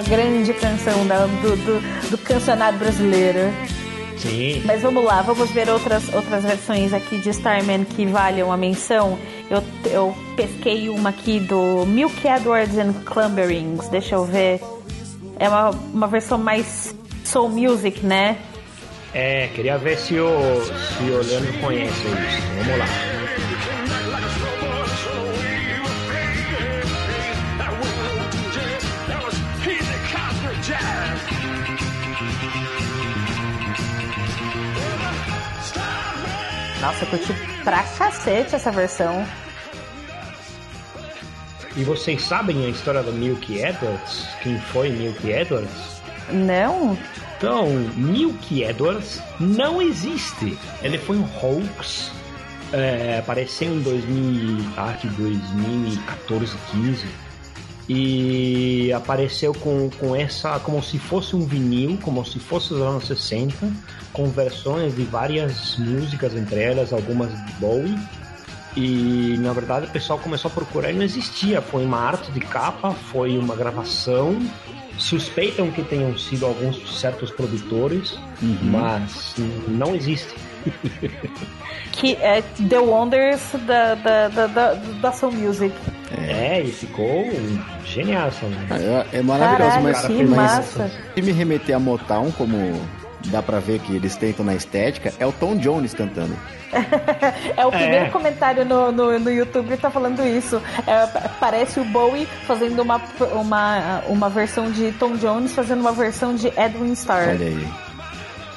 [0.00, 3.52] Uma grande canção da- do, do, do cancionário brasileiro.
[4.16, 4.62] Sim.
[4.64, 9.18] Mas vamos lá, vamos ver outras, outras versões aqui de Starman que valham a menção.
[9.50, 14.60] Eu, eu pesquei uma aqui do Milk Edwards and Clumberings, deixa eu ver.
[15.38, 18.38] É uma, uma versão mais soul music, né?
[19.12, 20.30] É, queria ver se o,
[20.64, 22.42] se o Leandro conhece isso.
[22.64, 23.19] Vamos lá.
[36.80, 39.26] Nossa, eu curti pra cacete essa versão.
[41.76, 44.26] E vocês sabem a história do Milk Edwards?
[44.42, 46.00] Quem foi Milk Edwards?
[46.32, 46.96] Não?
[47.36, 50.58] Então, Milk Edwards não existe.
[50.82, 52.10] Ele foi um hoax.
[52.72, 57.06] É, apareceu em 2000, acho que 2014, 15.
[57.92, 63.08] E apareceu com, com essa, como se fosse um vinil, como se fosse os anos
[63.08, 63.68] 60,
[64.12, 67.98] com versões de várias músicas, entre elas algumas de Bowie.
[68.76, 71.60] E na verdade o pessoal começou a procurar e não existia.
[71.60, 74.40] Foi uma arte de capa, foi uma gravação.
[74.96, 78.16] Suspeitam que tenham sido alguns certos produtores,
[78.70, 79.34] mas
[79.66, 80.32] não existe.
[81.92, 85.74] Que é The Wonders da, da, da, da, da Soul Music.
[86.28, 87.30] É, e ficou
[87.84, 88.74] genial essa música.
[89.12, 90.90] É, é maravilhoso, Caralho, mas, que mas massa.
[91.14, 92.80] se me remeter a Motown, como
[93.26, 96.34] dá pra ver que eles tentam na estética, é o Tom Jones cantando.
[97.56, 98.10] É o primeiro É.
[98.10, 100.62] comentário no, no, no YouTube tá falando isso.
[100.86, 103.00] É, pa- parece o Bowie fazendo uma,
[103.32, 107.30] uma, uma versão de Tom Jones fazendo uma versão de Edwin Starr.
[107.30, 107.68] Olha aí.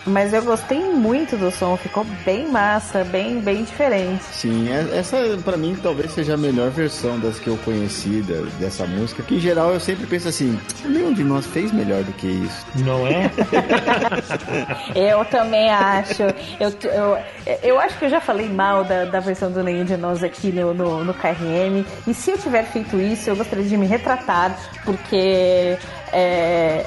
[0.05, 4.21] Mas eu gostei muito do som, ficou bem massa, bem, bem diferente.
[4.33, 8.45] Sim, é- essa pra mim talvez seja a melhor versão das que eu conheci da-
[8.59, 9.23] dessa música.
[9.23, 12.65] Que em geral eu sempre penso assim, nenhum de nós fez melhor do que isso.
[12.83, 13.31] Não é?
[14.95, 16.23] Eu também acho.
[16.59, 17.17] Eu, eu,
[17.61, 20.51] eu acho que eu já falei mal da, da versão do Nenhum de Nós aqui
[20.51, 21.85] no, no, no KRM.
[22.07, 25.77] E se eu tiver feito isso, eu gostaria de me retratar, porque
[26.13, 26.85] é,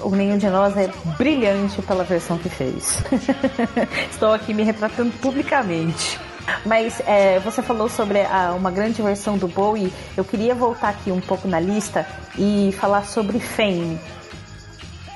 [0.00, 3.02] o Nenhum de Nós é brilhante pela versão que fez.
[4.10, 6.18] Estou aqui me retratando publicamente.
[6.64, 9.92] Mas é, você falou sobre a- uma grande versão do Bowie.
[10.16, 12.06] Eu queria voltar aqui um pouco na lista
[12.38, 13.98] e falar sobre Fame.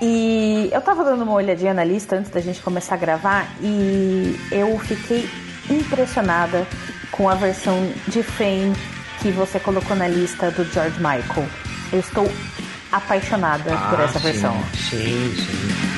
[0.02, 4.34] E eu tava dando uma olhadinha na lista antes da gente começar a gravar e
[4.50, 5.28] eu fiquei
[5.68, 6.66] impressionada
[7.12, 7.76] com a versão
[8.08, 8.74] de Fame
[9.20, 11.46] que você colocou na lista do George Michael.
[11.92, 12.26] Eu estou
[12.92, 14.64] apaixonada ah, por essa sim, versão.
[14.74, 15.90] Sim, sim.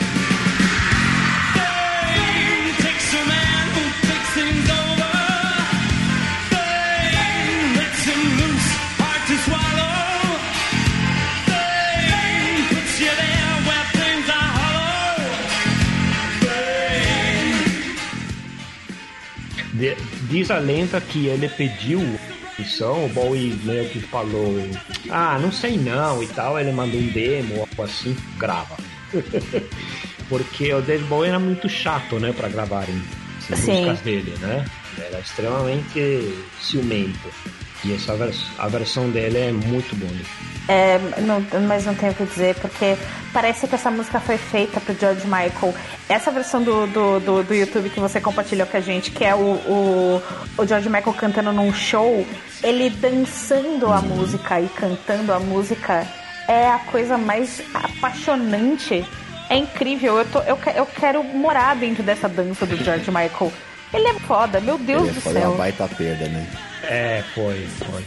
[20.32, 22.00] Diz a lenda que ele pediu
[22.58, 24.54] missão, o Bowie meio que falou,
[25.10, 28.76] ah, não sei não e tal, ele mandou um demo, algo assim, grava.
[30.28, 33.00] Porque o David Bowie era muito chato, né, pra gravarem
[33.50, 34.64] as músicas dele, né?
[34.98, 37.28] Era extremamente ciumento.
[37.84, 40.12] E essa vers a versão dele é muito boa.
[40.68, 42.96] É, não- mas não tenho o que dizer, porque
[43.32, 45.74] parece que essa música foi feita pro George Michael.
[46.08, 49.34] Essa versão do, do, do, do YouTube que você compartilhou com a gente, que é
[49.34, 50.22] o, o,
[50.56, 52.24] o George Michael cantando num show,
[52.62, 56.06] ele dançando a música e cantando a música
[56.46, 59.04] é a coisa mais apaixonante.
[59.50, 63.52] É incrível, eu, tô, eu, eu quero morar dentro dessa dança do George Michael.
[63.92, 65.48] Ele é foda, meu Deus Ele ia do fazer céu.
[65.50, 66.46] uma baita perda, né?
[66.82, 68.04] É, foi, foi.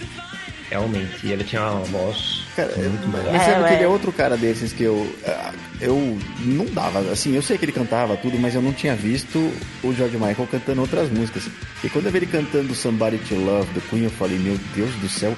[0.69, 1.25] Realmente.
[1.27, 3.23] E ele tinha uma voz Cara, muito boa.
[3.31, 5.13] Mas É, sabe que ele é outro cara desses que eu.
[5.27, 6.99] ah, Eu não dava.
[7.11, 9.37] Assim, eu sei que ele cantava tudo, mas eu não tinha visto
[9.83, 11.47] o George Michael cantando outras músicas.
[11.83, 14.89] E quando eu vi ele cantando Somebody to Love do Queen, eu falei, meu Deus
[14.95, 15.37] do céu,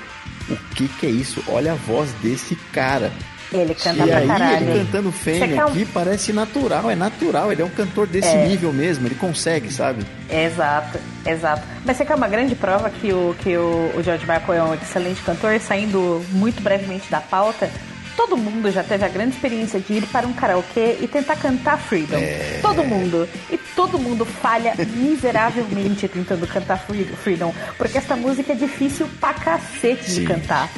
[0.50, 1.43] o que que é isso?
[1.47, 3.12] Olha a voz desse cara.
[3.51, 4.69] Ele canta e pra aí caralho.
[4.69, 7.51] ele cantando Fame Você aqui parece natural, é natural.
[7.51, 8.45] Ele é um cantor desse É.
[8.47, 10.05] nível mesmo, ele consegue, sabe?
[10.29, 11.63] Exato, exato.
[11.86, 14.73] Mas você quer uma grande prova que o, que o, o George Michael é um
[14.73, 17.69] excelente cantor, saindo muito brevemente da pauta.
[18.17, 21.77] Todo mundo já teve a grande experiência de ir para um karaokê e tentar cantar
[21.77, 22.19] Freedom.
[22.63, 23.29] Todo mundo.
[23.49, 27.53] E todo mundo falha miseravelmente tentando cantar Free- Freedom.
[27.77, 30.21] Porque essa música é difícil pra cacete Sim.
[30.21, 30.69] de cantar.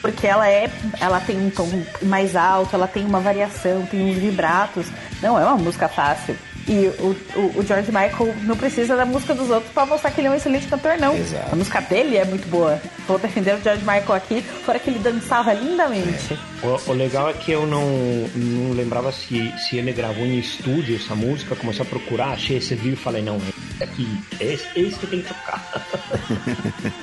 [0.00, 0.70] Porque ela é.
[1.00, 1.68] Ela tem um tom
[2.02, 4.86] mais alto, ela tem uma variação, tem uns vibratos.
[5.22, 6.36] Não é uma música fácil.
[6.68, 10.20] E o, o, o George Michael não precisa da música dos outros pra mostrar que
[10.20, 11.16] ele é um excelente cantor, não.
[11.16, 11.48] Exato.
[11.52, 12.78] A música dele é muito boa.
[13.06, 16.38] Vou defender o George Michael aqui, fora que ele dançava lindamente.
[16.62, 17.86] O, o legal é que eu não,
[18.34, 22.74] não lembrava se, se ele gravou em estúdio essa música, comecei a procurar, achei esse
[22.74, 23.40] vídeo e falei, não,
[23.80, 24.06] é aqui,
[24.38, 25.86] é esse, esse que tem que tocar.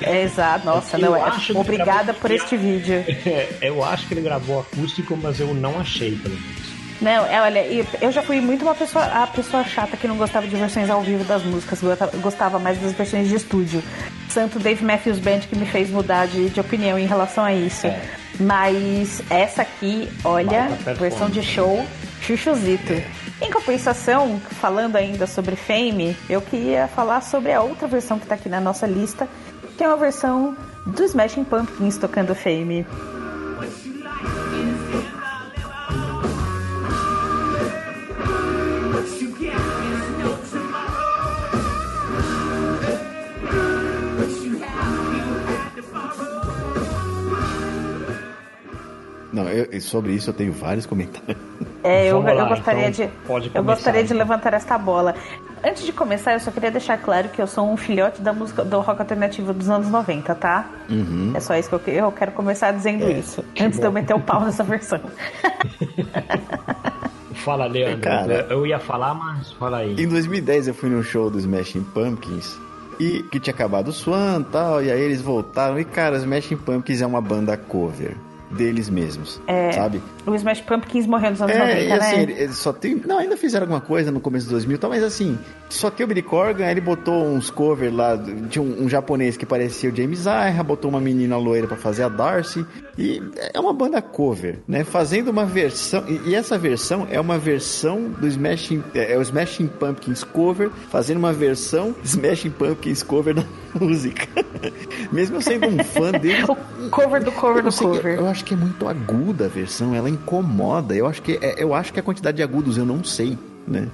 [0.00, 1.32] É exato, nossa, Eu não é.
[1.54, 3.04] Obrigada gravou- por este vídeo.
[3.26, 6.65] É, eu acho que ele gravou acústico, mas eu não achei, pelo menos.
[7.00, 7.62] Não, é, olha,
[8.00, 11.02] eu já fui muito uma pessoa, a pessoa chata que não gostava de versões ao
[11.02, 11.80] vivo das músicas,
[12.22, 13.82] gostava- mais das versões de estúdio.
[14.30, 17.86] Santo Dave Matthews Band que me fez mudar de, de opinião em relação a isso.
[17.86, 18.00] É.
[18.40, 21.84] Mas essa aqui, olha, versão de show,
[22.20, 22.92] chuchuzito.
[23.40, 28.34] Em compensação, falando ainda sobre Fame, eu queria falar sobre a outra versão que tá
[28.34, 29.28] aqui na nossa lista,
[29.76, 30.56] que é uma versão
[30.86, 32.86] do Smashing Pumpkins tocando Fame.
[49.36, 51.36] Não, eu- e sobre isso eu tenho vários comentários.
[51.84, 53.12] É, eu, Vamos eu lá, gostaria então, de.
[53.26, 54.18] pode eu começar, gostaria de então.
[54.18, 55.14] levantar esta bola.
[55.62, 58.64] Antes de começar, eu só queria deixar claro que eu sou um filhote da música
[58.64, 60.70] do rock alternativo dos anos 90, tá?
[60.88, 61.32] Uhum.
[61.34, 63.44] É só isso que eu, eu quero começar dizendo isso.
[63.60, 65.00] Antes de eu meter o pau nessa versão.
[67.34, 68.00] Fala, Leandro.
[68.00, 68.46] Cara.
[68.50, 69.94] eu ia falar, mas fala aí.
[70.02, 72.58] Em 2010 eu fui num show do Smashing Pumpkins
[72.98, 75.78] e que tinha acabado o Swan e tal, e aí eles voltaram.
[75.78, 78.16] E cara, Smashing Pumpkins é uma banda cover
[78.50, 79.40] deles mesmos,
[79.74, 80.00] sabe?
[80.26, 81.94] O Smash Pumpkins morreu nos anos É, 90, e né?
[81.96, 82.94] assim, ele- ele só tem.
[83.06, 86.02] Não, ainda fizeram alguma coisa no começo dos 2000 e tal, mas assim, só que
[86.02, 89.96] o Billy Corgan, ele botou uns covers lá, tinha um, um japonês que parecia o
[89.96, 92.64] James Iha, botou uma menina loira pra fazer a Darcy,
[92.96, 94.84] e é uma banda cover, né?
[94.84, 99.22] Fazendo uma versão, e, e essa versão é uma versão do Smashing, é, é o
[99.22, 103.44] Smashing Pumpkins cover, fazendo uma versão Smashing Pumpkins cover da
[103.78, 104.26] música.
[105.12, 106.44] Mesmo eu sendo um fã dele,
[106.86, 108.14] O cover do cover do sei, cover.
[108.14, 110.94] eu, eu acho que é muito aguda a versão, ela incomoda.
[110.94, 113.88] Eu acho que é, eu acho que a quantidade de agudos eu não sei, né?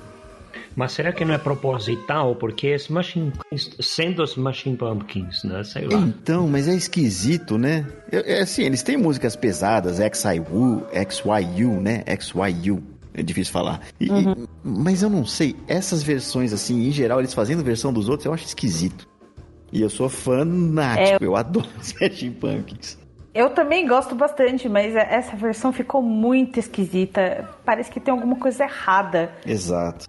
[0.75, 2.35] Mas será que não é proposital?
[2.37, 5.63] Porque Smashing Pumpkins, sendo Smashing Pumpkins, né?
[5.65, 5.99] Sei lá.
[5.99, 7.87] Então, mas é esquisito, né?
[8.11, 12.03] Eu- é assim, eles têm músicas pesadas, XIU, XYU, né?
[12.19, 12.83] XYU.
[13.15, 13.81] É difícil falar.
[14.01, 18.09] E- e- mas eu não sei, essas versões, assim, em geral, eles fazendo versão dos
[18.09, 19.07] outros, eu acho esquisito.
[19.71, 22.99] E eu sou fanático, eu adoro Smashing Pumpkins.
[23.35, 27.49] Eu também gosto bastante, mas essa versão ficou muito esquisita.
[27.65, 29.33] Parece que tem alguma coisa errada.
[29.47, 30.07] Exato.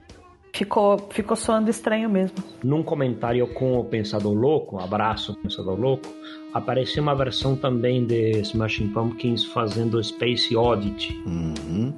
[0.56, 2.38] Ficou, ficou soando estranho mesmo.
[2.64, 6.08] Num comentário com o Pensador Louco, abraço Pensador Louco,
[6.54, 11.20] apareceu uma versão também de Smashing Pumpkins fazendo Space Oddity.
[11.26, 11.94] Uhum.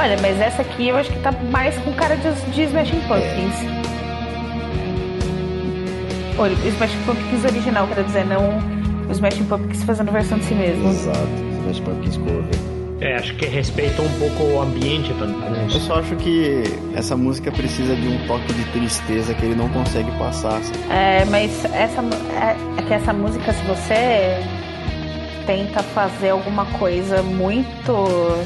[0.00, 3.54] Olha, mas essa aqui eu acho que tá mais com cara de, de Smashing Pumpkins.
[6.38, 8.48] Olha, o Smashing Pumpkins original, quero dizer, não
[9.06, 10.88] o Smashing Pumpkins fazendo versão de si mesmo.
[10.88, 11.18] Exato.
[11.60, 12.44] Smash Pumpkins cover.
[13.02, 15.50] É, acho que respeita um pouco o ambiente também.
[15.50, 15.66] né?
[15.70, 16.62] Eu só acho que
[16.94, 20.62] essa música precisa de um toque de tristeza que ele não consegue passar.
[20.62, 20.78] sabe?
[20.90, 24.42] É, mas essa é, é que essa música, se você
[25.46, 28.38] tenta fazer alguma coisa muito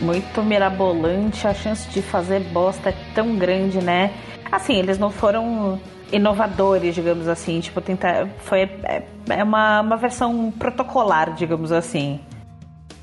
[0.00, 4.12] muito mirabolante, a chance de fazer bosta é tão grande, né?
[4.50, 5.80] Assim, eles não foram
[6.12, 12.20] inovadores, digamos assim, tipo, tentar foi é, é uma, uma versão protocolar, digamos assim.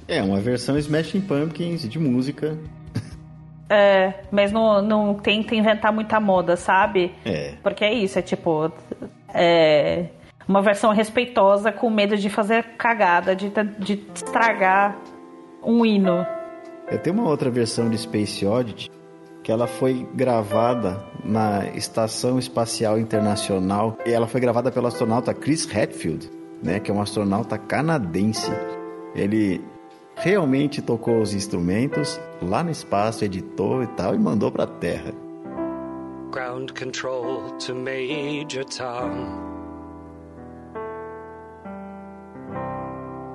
[0.07, 2.57] É, uma versão Smashing Pumpkins de música.
[3.69, 7.13] É, mas não, não tenta inventar muita moda, sabe?
[7.25, 7.53] É.
[7.63, 8.71] Porque é isso, é tipo.
[9.33, 10.05] É
[10.47, 14.95] uma versão respeitosa com medo de fazer cagada, de, de estragar
[15.63, 16.25] um hino.
[16.89, 18.91] Eu tenho uma outra versão de Space Oddity
[19.43, 25.67] que ela foi gravada na Estação Espacial Internacional e ela foi gravada pelo astronauta Chris
[25.71, 26.29] Hadfield,
[26.63, 28.51] né, que é um astronauta canadense.
[29.13, 29.63] Ele
[30.15, 35.13] realmente tocou os instrumentos lá no espaço, editou e tal e mandou para a Terra.
[36.31, 39.43] Ground control to Major Tom.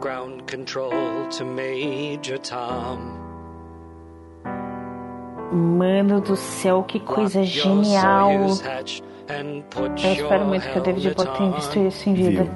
[0.01, 3.20] Ground control to Major Tom.
[5.53, 8.30] Mano do céu, que coisa genial!
[8.30, 11.88] Eu espero muito que o David your Bowie tenha visto on.
[11.88, 12.42] isso em vida.
[12.44, 12.51] Viu?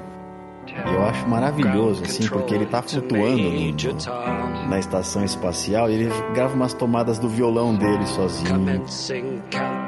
[0.93, 6.55] Eu acho maravilhoso, assim, porque ele tá flutuando no- na estação espacial e ele grava
[6.55, 8.83] umas tomadas do violão dele sozinho.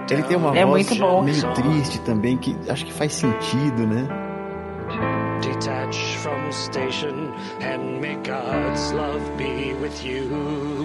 [0.09, 1.23] Ele tem uma É voz muito bom.
[1.23, 4.07] meio triste também, que acho que faz sentido, né?
[5.41, 7.31] Detach from station
[7.61, 10.76] and may God's love be with you.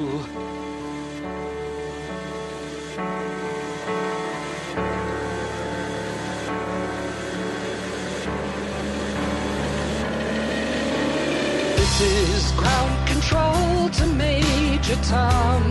[11.99, 15.63] This is ground control to Major Tom.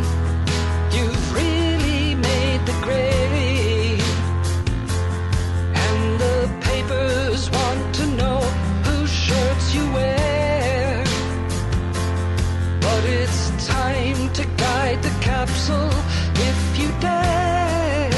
[0.95, 4.01] You've really made the grade.
[5.85, 8.39] And the papers want to know
[8.85, 11.03] whose shirts you wear.
[12.85, 15.89] But it's time to guide the capsule
[16.49, 18.09] if you dare.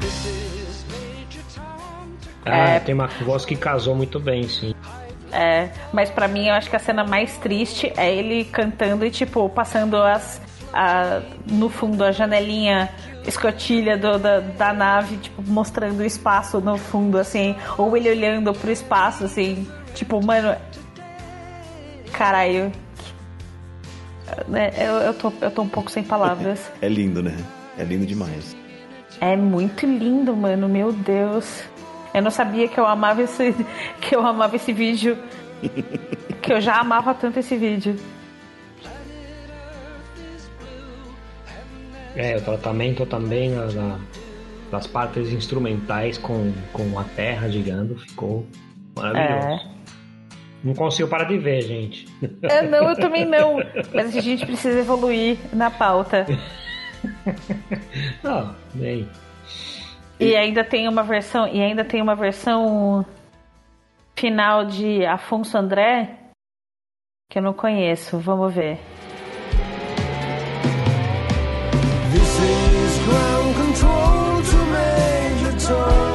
[0.00, 2.16] This is Major Tom.
[2.20, 4.74] to- Ah, tem uma voz que casou muito bem, sim.
[5.36, 9.10] É, mas pra mim eu acho que a cena mais triste é ele cantando e,
[9.10, 10.40] tipo, passando as.
[10.72, 11.20] a-
[11.50, 12.88] no fundo a janelinha
[13.26, 18.52] escotilha do- da, da nave, tipo, mostrando o espaço no fundo, assim, ou ele olhando
[18.54, 20.54] pro espaço, assim, tipo, mano.
[22.12, 22.72] Caralho.
[24.48, 26.60] Né, Eu, eu, tô, eu tô um pouco sem palavras.
[26.82, 27.36] É lindo, né?
[27.78, 28.56] É lindo demais.
[29.20, 31.62] É muito lindo, mano, meu Deus.
[32.16, 33.54] Eu não sabia que eu amava esse,
[34.00, 35.18] que eu amava esse vídeo.
[36.40, 37.96] que eu já amava tanto esse vídeo.
[42.14, 43.98] É, o tratamento também na- na-
[44.70, 48.46] das partes instrumentais com, com a terra girando ficou
[48.96, 49.46] maravilhoso.
[49.48, 49.76] É.
[50.64, 52.08] Não consigo parar de ver, gente.
[52.42, 53.58] É, não, eu também não.
[53.94, 56.26] Mas a gente precisa evoluir na pauta.
[58.24, 59.06] Ah, bem.
[60.18, 63.04] E ainda tem uma versão, e ainda tem uma versão
[64.14, 66.16] final de Afonso André
[67.30, 68.18] que eu não conheço.
[68.18, 68.78] Vamos ver.
[72.12, 76.05] This is ground control to Major Tom.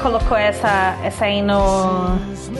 [0.00, 2.16] Colocou essa, essa aí no,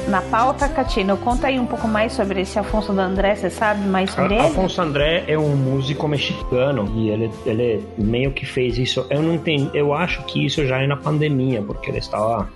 [0.08, 3.86] na pauta, Catino, conta aí um pouco mais sobre esse Afonso do André, você sabe
[3.86, 4.46] mais sobre ele?
[4.46, 9.06] Afonso André é um músico mexicano e ele, ele meio que fez isso.
[9.10, 12.48] Eu não entendi, eu acho que isso já é na pandemia, porque ele estava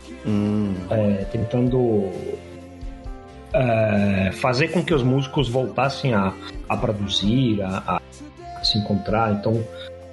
[0.90, 2.10] é, tentando
[3.52, 6.32] é, fazer com que os músicos voltassem a,
[6.68, 8.00] a produzir, a,
[8.58, 9.32] a se encontrar.
[9.32, 9.64] Então,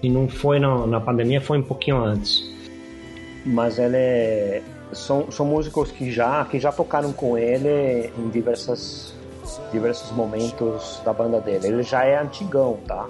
[0.01, 2.50] se não foi na, na pandemia, foi um pouquinho antes.
[3.45, 4.61] Mas ele é,
[4.93, 9.13] são, são músicos que já que já tocaram com ele em diversas
[9.71, 11.67] diversos momentos da banda dele.
[11.67, 13.07] Ele já é antigão, tá?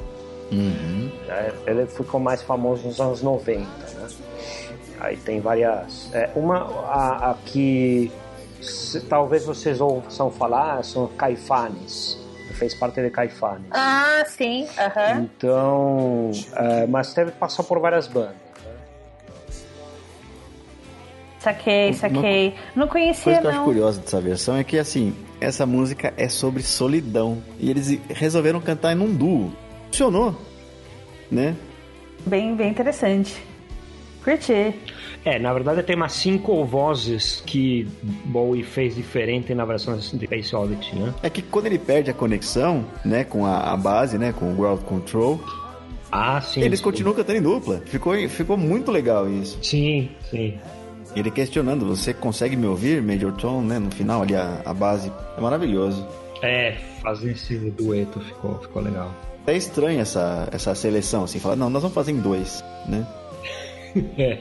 [1.27, 3.61] Já é- ele ficou mais famoso nos anos 90,
[3.95, 4.07] né?
[4.99, 6.09] Aí tem várias.
[6.13, 6.57] é, uma
[6.87, 8.11] a, a que
[8.61, 12.17] se- talvez vocês ouçam falar, são Caifanes.
[12.53, 13.65] Fez parte de Caifanes.
[13.71, 14.67] Ah, sim.
[14.77, 15.21] Aham.
[15.23, 18.35] Então, é, mas teve passar por várias bandas.
[21.41, 22.53] Saquei, saquei.
[22.75, 23.65] Não Coisa conhecia, que eu acho não.
[23.65, 27.41] curiosa dessa versão é que, assim, essa música é sobre solidão.
[27.59, 29.51] E eles resolveram cantar em um duo.
[29.87, 30.35] Funcionou,
[31.31, 31.55] né?
[32.25, 33.41] Bem, bem interessante.
[34.23, 34.75] Curti.
[35.25, 37.87] É, na verdade tem umas cinco vozes que
[38.25, 41.13] Bowie fez diferente na versão de Space Oddity, né?
[41.23, 44.55] É que quando ele perde a conexão, né, com a, a base, né, com o
[44.55, 45.39] Ground Control,
[46.11, 46.61] Ah, sim.
[46.61, 46.83] eles sim.
[46.83, 47.81] continuam cantando em dupla.
[47.87, 49.57] Ficou, ficou muito legal isso.
[49.63, 50.59] Sim, sim.
[51.15, 55.11] Ele questionando, você consegue me ouvir, Major Tom, né, no final ali a, a base.
[55.37, 56.07] É maravilhoso.
[56.41, 59.11] É, fazer esse dueto ficou, ficou legal.
[59.45, 63.05] É estranho essa, essa seleção, assim, falar, não, nós vamos fazer em dois, né?
[64.17, 64.39] É.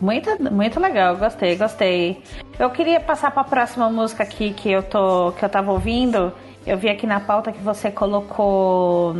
[0.00, 2.22] Muito, muito legal, gostei, gostei.
[2.58, 6.32] Eu queria passar para a próxima música aqui que eu tô que eu tava ouvindo.
[6.64, 9.16] Eu vi aqui na pauta que você colocou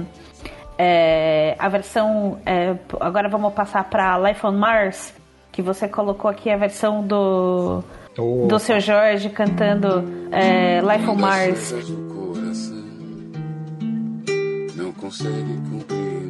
[0.79, 2.39] é, a versão.
[2.47, 5.13] é, agora vamos passar para Life on Mars,
[5.53, 7.85] que você colocou aqui a versão do
[8.19, 8.49] Opa.
[8.49, 11.71] do seu Jorge cantando é, Life on Mars.
[11.71, 12.85] Coisas do coração
[14.75, 16.23] não consegue compreender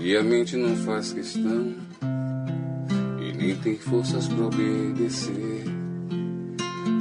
[0.00, 1.74] e a mente não faz questão
[3.20, 5.64] e nem tem forças para obedecer.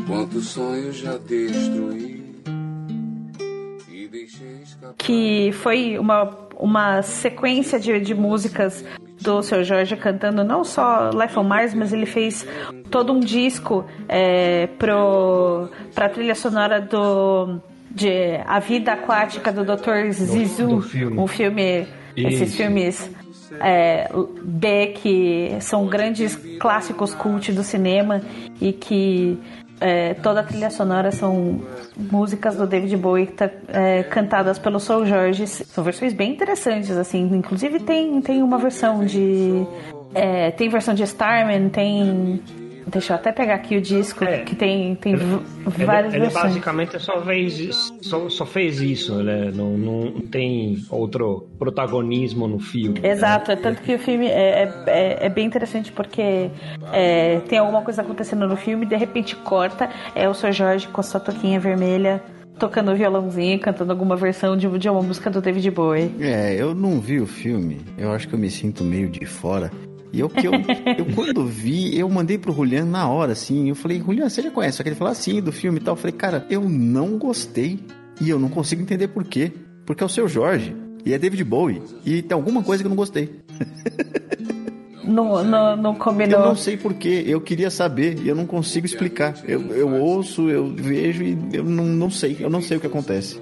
[0.06, 2.42] Quantos sonhos já destruí
[3.90, 4.94] e deixei escapar.
[4.98, 8.84] que foi uma, uma sequência de, de músicas
[9.22, 12.45] do seu Jorge cantando não só Life on Mars, mas ele fez
[12.89, 17.59] todo um disco é, pro, pra trilha sonora do
[17.89, 20.11] de A Vida Aquática do Dr.
[20.11, 21.19] Zizu, do filme.
[21.19, 22.57] um filme, esses Isso.
[22.57, 23.11] filmes
[23.59, 24.09] é,
[24.43, 28.22] B que são grandes clássicos cult do cinema
[28.61, 29.38] e que
[29.82, 31.60] é, toda a trilha sonora são
[31.98, 35.48] músicas do David Bowie tá, é, cantadas pelo Soul Jorge.
[35.48, 37.24] São versões bem interessantes, assim.
[37.34, 39.66] Inclusive tem, tem uma versão de.
[40.14, 42.42] é, tem versão de Starman, tem.
[42.88, 44.40] Deixa eu até pegar aqui o disco, É.
[44.40, 46.44] que tem, tem Ele, várias ele versões.
[46.46, 52.60] basicamente só fez, isso- só, só fez isso, ele não, não tem outro protagonismo no
[52.60, 53.00] filme.
[53.00, 53.10] né?
[53.10, 56.50] Exato, é tanto que o filme é, é, é- é bem interessante porque
[56.92, 60.52] é, tem alguma coisa acontecendo no filme, de repente corta, é o Sr.
[60.52, 62.22] Jorge com a sua toquinha vermelha,
[62.60, 66.12] tocando violãozinho, cantando alguma versão de, de uma música do David Bowie.
[66.20, 67.82] É, eu não vi o filme.
[67.98, 69.72] Eu acho que eu me sinto meio de fora.
[70.14, 73.70] E eu que eu, eu quando vi, eu mandei pro Julian na hora, assim.
[73.70, 74.78] Eu falei, Julian, você já conhece?
[74.78, 75.93] Só que ele falou assim, do filme e tal.
[75.93, 77.80] Eu falei, cara, eu não gostei.
[78.20, 79.51] E eu não consigo entender por quê.
[79.86, 80.76] Porque é o seu Jorge.
[81.05, 81.82] E é David Bowie.
[82.05, 83.30] E tem alguma coisa que eu não gostei.
[85.03, 86.39] Não, não, não Eu combinou.
[86.39, 87.24] não sei por quê.
[87.26, 89.36] Eu queria saber e eu não consigo explicar.
[89.47, 92.38] Eu, eu ouço, eu vejo e eu não, não sei.
[92.39, 93.41] Eu não sei o que acontece.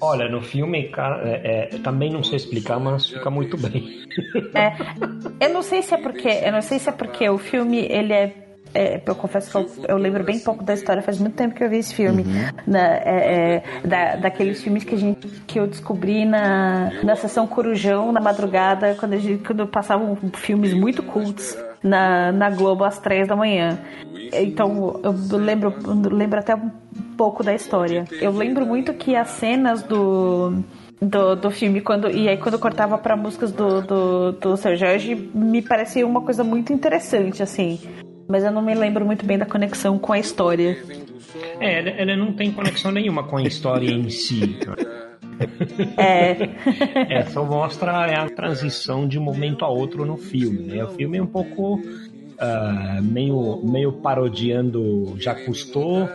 [0.00, 4.06] Olha, no filme, cara, é, é, também não sei explicar, mas fica muito bem.
[4.54, 7.78] É, eu não sei se é porque, eu não sei se é porque o filme
[7.78, 11.34] ele é, é, eu confesso que eu, eu lembro bem pouco da história, faz muito
[11.34, 12.24] tempo que eu vi esse filme,
[12.66, 17.46] na, é, é, da, daqueles filmes que a gente que eu descobri na, na sessão
[17.46, 22.98] Corujão na madrugada quando a gente, quando passavam filmes muito cultos na, na Globo às
[22.98, 23.78] três da manhã.
[24.32, 26.70] Então eu lembro, eu lembro até um
[27.18, 28.04] pouco da história.
[28.12, 30.62] Eu lembro muito que as cenas do
[31.00, 35.14] do, do filme quando e aí quando cortava para músicas do, do, do Seu Jorge
[35.34, 37.78] me parecia uma coisa muito interessante assim
[38.28, 40.76] mas eu não me lembro muito bem da conexão com a história
[41.60, 44.58] É, ele, ele não tem conexão nenhuma com a história em si.
[45.96, 46.36] é
[47.08, 50.64] É, só mostra a transição de um momento a outro no filme.
[50.64, 50.82] Né?
[50.82, 51.80] O filme é um pouco
[52.38, 56.08] ah, meio, meio parodiando Jacques Cousteau,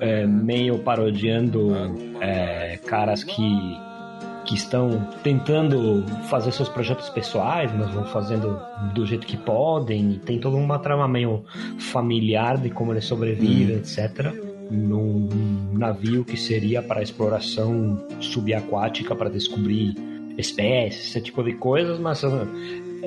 [0.00, 1.72] é, meio parodiando
[2.20, 3.78] é, caras que,
[4.44, 8.60] que estão tentando fazer seus projetos pessoais, mas vão fazendo
[8.94, 10.12] do jeito que podem.
[10.12, 11.44] E tem toda uma trama meio
[11.78, 14.32] familiar de como eles sobrevivem, etc.
[14.70, 15.28] Num
[15.72, 19.94] navio que seria para exploração subaquática, para descobrir
[20.38, 22.46] espécies, esse tipo de coisas, mas ah,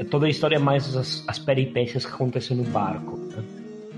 [0.09, 3.17] toda a história é mais as, as peripécias que acontecem no barco.
[3.17, 3.43] né?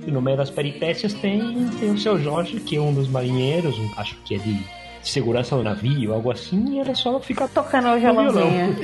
[0.06, 3.78] E no meio das peripécias tem, tem o seu Jorge, que é um dos marinheiros,
[3.80, 4.60] um- acho que é de
[5.02, 8.76] segurança do navio, algo assim, e ele só fica tocando o violãozinho.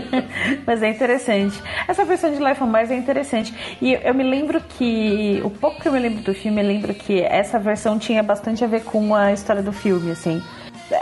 [0.66, 1.58] Mas é interessante.
[1.88, 3.54] Essa versão de Life on Mars é interessante.
[3.80, 6.92] E eu me lembro que o pouco que eu me lembro do filme eu lembro
[6.94, 10.42] que essa versão tinha bastante a ver com a história do filme assim.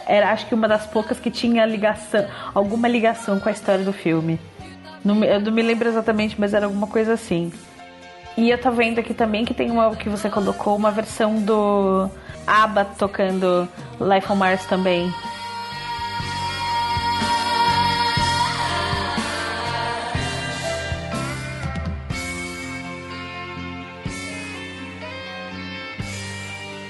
[0.06, 3.92] Era acho que uma das poucas que tinha ligação alguma ligação com a história do
[3.92, 4.38] filme.
[5.04, 7.50] Não eu não me lembro exatamente mas era alguma coisa assim
[8.36, 12.10] E eu tô vendo aqui também que tem uma que você colocou, uma versão do
[12.46, 13.68] ABBA tocando
[14.00, 15.12] Life on Mars também.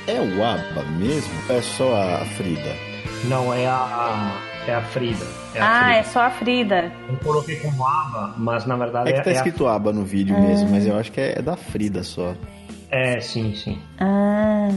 [0.06, 1.32] É o ABBA mesmo?
[1.48, 2.76] É só a Frida?
[3.24, 4.49] Não, é a.
[4.66, 5.24] É a Frida.
[5.54, 5.96] É a ah, Frida.
[5.98, 6.92] é só a Frida.
[7.08, 10.38] Eu coloquei como ABBA, mas na verdade É que tá é, escrito ABBA no vídeo
[10.38, 12.30] mesmo, mas eu acho que é, é da Frida só.
[12.30, 12.96] a...
[12.96, 13.80] é, sim, sim.
[13.98, 14.70] Ah,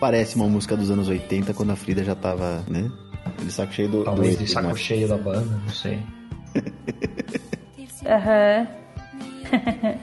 [0.00, 2.90] Parece uma música dos anos 80 quando a Frida já tava, né?
[3.42, 4.04] De saco cheio do.
[4.04, 5.98] Talvez do de saco mas- cheio da banda, não sei.
[8.06, 8.66] aham.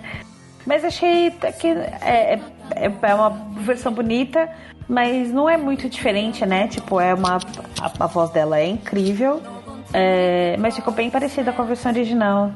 [0.66, 2.40] mas achei que é,
[2.76, 3.30] é, é uma
[3.62, 4.50] versão bonita,
[4.88, 6.68] mas não é muito diferente, né?
[6.68, 7.38] Tipo, é uma.
[7.80, 9.42] A, a voz dela é incrível.
[9.94, 12.52] é, mas ficou bem parecida com a versão original.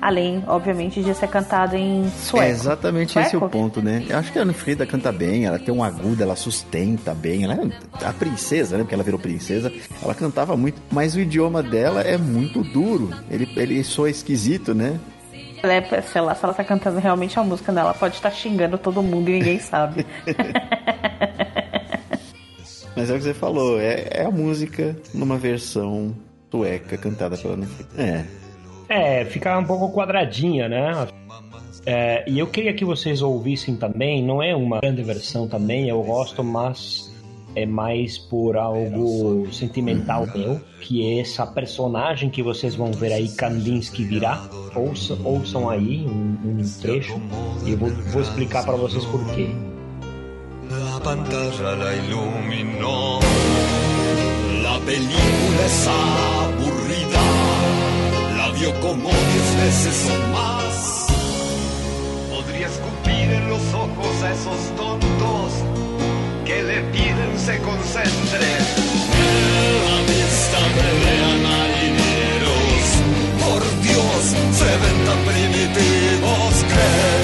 [0.00, 2.44] Além, obviamente, de ser cantada em sueco.
[2.44, 3.46] É exatamente esse Sueco?
[3.46, 4.04] o ponto, né?
[4.08, 7.44] Eu acho que a Ana Frida canta bem, ela tem um agudo, ela sustenta bem.
[7.44, 8.82] Ela é a princesa, né?
[8.82, 9.72] Porque ela virou princesa.
[10.02, 13.10] Ela cantava muito, mas o idioma dela é muito duro.
[13.30, 14.98] Ele, ele soa esquisito, né?
[15.64, 18.30] Ela é, sei lá, se ela tá cantando realmente a música dela, ela pode estar
[18.30, 20.04] xingando todo mundo e ninguém sabe.
[22.94, 26.14] Mas é o que você falou, é, é a música numa versão
[26.50, 27.88] sueca cantada pela Frida.
[27.96, 28.24] É.
[28.90, 31.08] É, fica um pouco quadradinha, né?
[31.86, 36.02] É, e eu queria que vocês ouvissem também, não é uma grande versão também, eu
[36.02, 37.10] gosto, mas
[37.54, 43.28] é mais por algo sentimental meu, que é essa personagem que vocês vão ver aí,
[43.28, 44.48] Kandinsky virá.
[44.74, 47.20] Ouçam, ouçam aí um, um trecho
[47.64, 49.48] e eu vou, vou explicar para vocês por quê.
[50.70, 53.20] La pantalla la iluminó.
[54.62, 57.22] La película es aburrida.
[58.36, 61.06] La vio como diez veces o más.
[62.30, 65.52] Podría escupir en los ojos a esos tontos
[66.44, 67.13] que le piden
[67.44, 68.46] se concentre.
[69.20, 72.86] En la vista pelean marineros.
[73.44, 74.20] Por Dios,
[74.58, 77.23] se ven tan primitivos que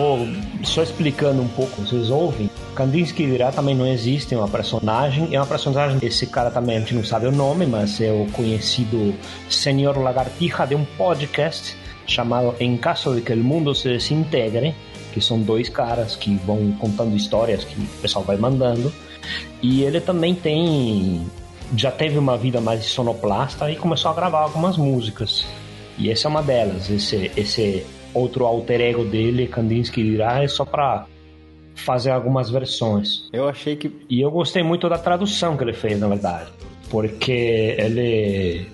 [0.00, 0.26] Vou
[0.64, 2.48] só explicando um pouco, vocês ouvem?
[2.74, 5.28] Kandinsky virá também não existe, é uma personagem.
[5.34, 8.24] É uma personagem, esse cara também a gente não sabe o nome, mas é o
[8.32, 9.14] conhecido
[9.50, 11.76] Senhor Lagartija de um podcast
[12.06, 14.74] chamado Em Caso de que o Mundo se Desintegre,
[15.12, 18.90] que são dois caras que vão contando histórias que o pessoal vai mandando.
[19.60, 21.26] E ele também tem.
[21.76, 25.44] Já teve uma vida mais sonoplasta e começou a gravar algumas músicas.
[25.98, 26.88] E essa é uma delas.
[26.88, 27.84] Esse, esse
[28.14, 31.06] outro alter ego dele, Kandinsky virá, é só pra
[31.74, 33.28] fazer algumas versões.
[33.32, 33.90] Eu achei que.
[34.08, 36.50] E eu gostei muito da tradução que ele fez, na verdade.
[36.90, 38.66] Porque ele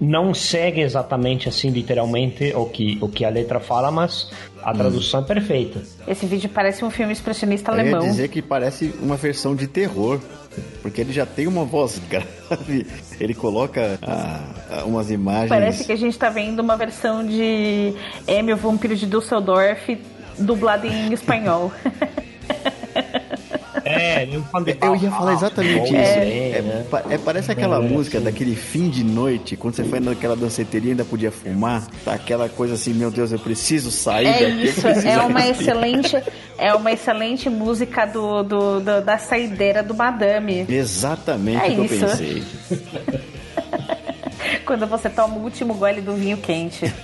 [0.00, 4.30] não segue exatamente assim, literalmente, o que, o que a letra fala, mas
[4.62, 5.82] a tradução é perfeita.
[6.06, 8.00] Esse vídeo parece um filme expressionista Eu ia alemão.
[8.00, 10.20] dizer que parece uma versão de terror.
[10.82, 12.84] Porque ele já tem uma voz grave,
[13.20, 14.40] ele coloca ah,
[14.70, 15.48] ah, umas imagens.
[15.48, 17.94] Parece que a gente tá vendo uma versão de
[18.26, 19.96] Emil Vampiro de Düsseldorf
[20.38, 21.70] dublada em espanhol.
[23.84, 25.94] É, é um fã de Eu ia falar exatamente Bom, isso.
[26.18, 26.84] é, É, né?
[27.10, 28.24] é, parece aquela É, música sim.
[28.24, 31.86] daquele fim de noite, quando você foi naquela danceteria e ainda podia fumar.
[32.04, 34.44] Tá aquela coisa assim, meu Deus, eu preciso sair É daqui.
[34.44, 35.50] eu isso, é uma sair.
[35.50, 36.16] excelente,
[36.58, 40.66] é uma excelente música do, do- do- da saideira do Madame.
[40.68, 42.04] Exatamente É o que isso.
[42.04, 42.42] eu pensei.
[44.64, 46.84] Quando você toma o último gole do vinho quente.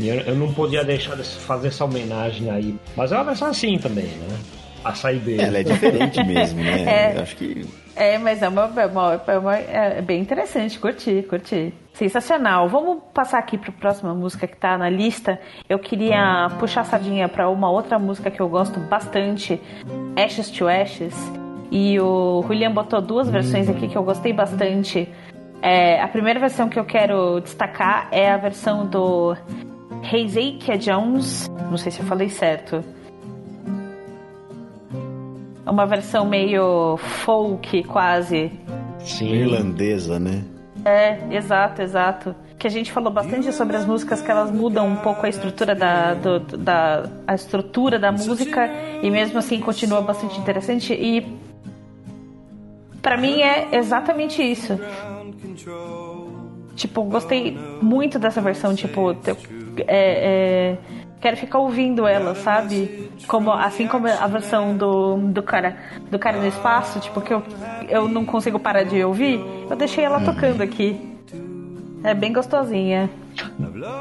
[0.00, 2.76] Eu, eu não podia deixar de fazer essa homenagem aí.
[2.96, 4.28] Mas é uma versão assim também, né?
[4.84, 5.42] A saideira.
[5.44, 6.82] Ela é diferente mesmo, né?
[7.16, 7.20] É.
[7.20, 7.66] Acho que
[7.96, 11.74] É, mas é, uma, é, uma- é uma- é bem interessante, curti, curti.
[11.94, 12.68] Sensacional.
[12.68, 15.40] Vamos passar aqui para a próxima música que tá na lista.
[15.68, 19.60] Eu queria puxar a sardinha para uma outra música que eu gosto bastante,
[20.16, 21.14] Ashes to Ashes.
[21.72, 25.08] E o Julian botou duas versões aqui que eu gostei bastante.
[25.60, 29.36] É, a primeira versão que eu quero destacar é a versão do
[30.12, 31.48] Hezekiah Jones.
[31.68, 32.84] Não sei se eu falei certo.
[35.68, 38.50] Uma versão meio folk, quase.
[39.00, 39.32] Sim.
[39.32, 40.42] irlandesa, né?
[40.84, 42.34] É, exato, exato.
[42.58, 45.74] Que a gente falou bastante sobre as músicas que elas mudam um pouco a estrutura
[45.74, 48.68] da, do- da a estrutura da música
[49.02, 51.24] e mesmo assim continua bastante interessante e
[53.00, 54.78] pra mim é exatamente isso.
[56.74, 59.12] tipo, gostei muito dessa versão, tipo,
[59.86, 60.76] é, é,
[61.20, 63.10] quero ficar ouvindo ela, sabe?
[63.26, 65.76] Como, assim como a versão do, do cara
[66.10, 67.42] do cara no espaço, tipo, que eu,
[67.88, 70.98] eu não consigo parar de ouvir, eu deixei ela tocando aqui.
[72.04, 73.10] É bem gostosinha.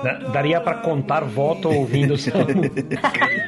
[0.04, 3.47] Da- Daria pra contar voto ouvindo essa música.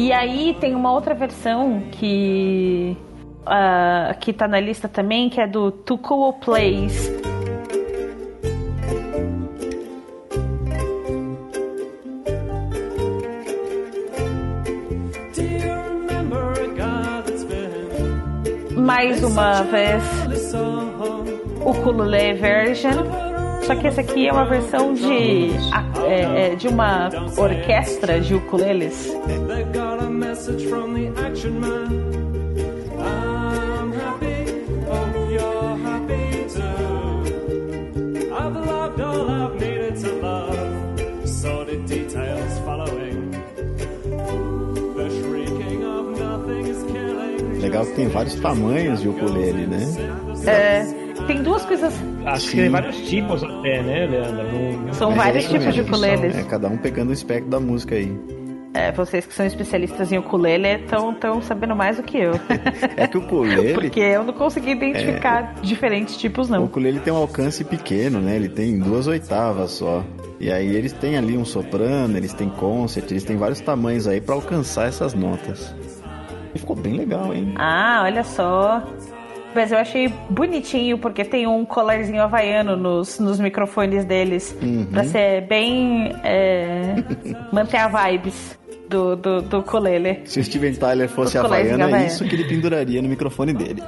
[0.00, 2.96] E aí tem uma outra versão que
[3.44, 7.10] ah, que tá na lista também, que é do Tukuo Plays.
[18.76, 20.04] Mais uma vez
[21.60, 23.27] o ukulele version.
[23.68, 28.34] Só que esse aqui é uma versão de a- é, é, de uma orquestra de
[28.34, 29.12] ukuleles.
[47.60, 49.80] Legal que tem vários tamanhos de ukulele, né?
[50.46, 50.84] É,
[51.28, 51.94] tem duas coisas.
[52.26, 54.82] Acho que tem vários tipos até, né, Leandro?
[54.86, 56.36] Não- São Mas vários é tipos de ukuleles.
[56.36, 58.12] É, cada um pegando o espectro da música aí.
[58.74, 62.32] É, vocês que são especialistas em ukulele estão tão sabendo mais do que eu.
[62.96, 66.64] É que o ukulele, Porque eu não consegui identificar diferentes tipos, o não.
[66.64, 68.36] ukulele tem um alcance pequeno, né?
[68.36, 70.04] Ele tem duas oitavas só.
[70.38, 74.20] E aí eles têm ali um soprano, eles têm concert, eles têm vários tamanhos aí
[74.20, 75.74] pra alcançar essas notas.
[76.54, 77.54] E ficou bem legal, hein?
[77.56, 78.82] Ah, olha só.
[79.54, 84.56] Mas eu achei bonitinho porque tem um colarzinho havaiano nos, nos microfones deles.
[84.62, 84.86] Uhum.
[84.86, 86.12] Pra ser bem.
[86.22, 86.94] é,
[87.52, 90.20] manter a vibes do, do, do ukulele.
[90.24, 92.06] Se o Steven Tyler fosse Os colegas havaiano, é havaiano.
[92.06, 93.82] isso que ele penduraria no microfone dele.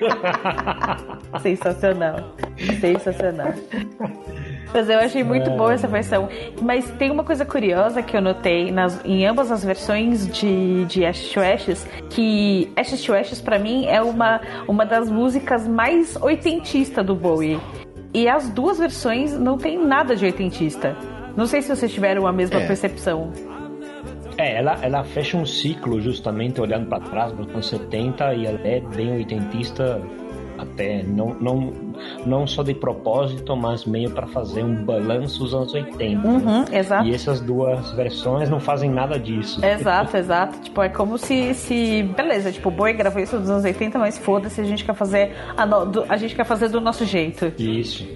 [1.42, 2.34] Sensacional.
[2.80, 3.52] Sensacional.
[4.72, 6.28] Mas eu achei muito boa essa versão.
[6.60, 11.04] Mas tem uma coisa curiosa que eu notei nas, em ambas as versões de, de
[11.04, 16.16] Ashes to Ashes, que Ashes to Ashes pra mim é uma, uma das músicas mais
[16.16, 17.58] oitentista do Bowie.
[18.12, 20.96] E as duas versões não tem nada de oitentista.
[21.36, 22.66] Não sei se vocês tiveram a mesma É.
[22.66, 23.30] percepção.
[24.38, 28.60] É, ela, ela fecha um ciclo justamente olhando pra trás, nos anos 70, e ela
[28.64, 30.00] é bem oitentista
[30.58, 31.72] até, não, não,
[32.24, 36.26] não só de propósito, mas meio pra fazer um balanço dos anos 80.
[36.26, 36.64] Uhum, né?
[36.72, 37.06] exato.
[37.06, 39.64] E essas duas versões não fazem nada disso.
[39.64, 40.58] Exato, exato.
[40.60, 42.02] Tipo, é como se, se.
[42.16, 45.32] Beleza, tipo, o Boi gravou isso nos anos 80, mas foda-se, a gente quer fazer.
[45.56, 47.52] A, no- do- a gente quer fazer do nosso jeito.
[47.58, 48.06] Isso.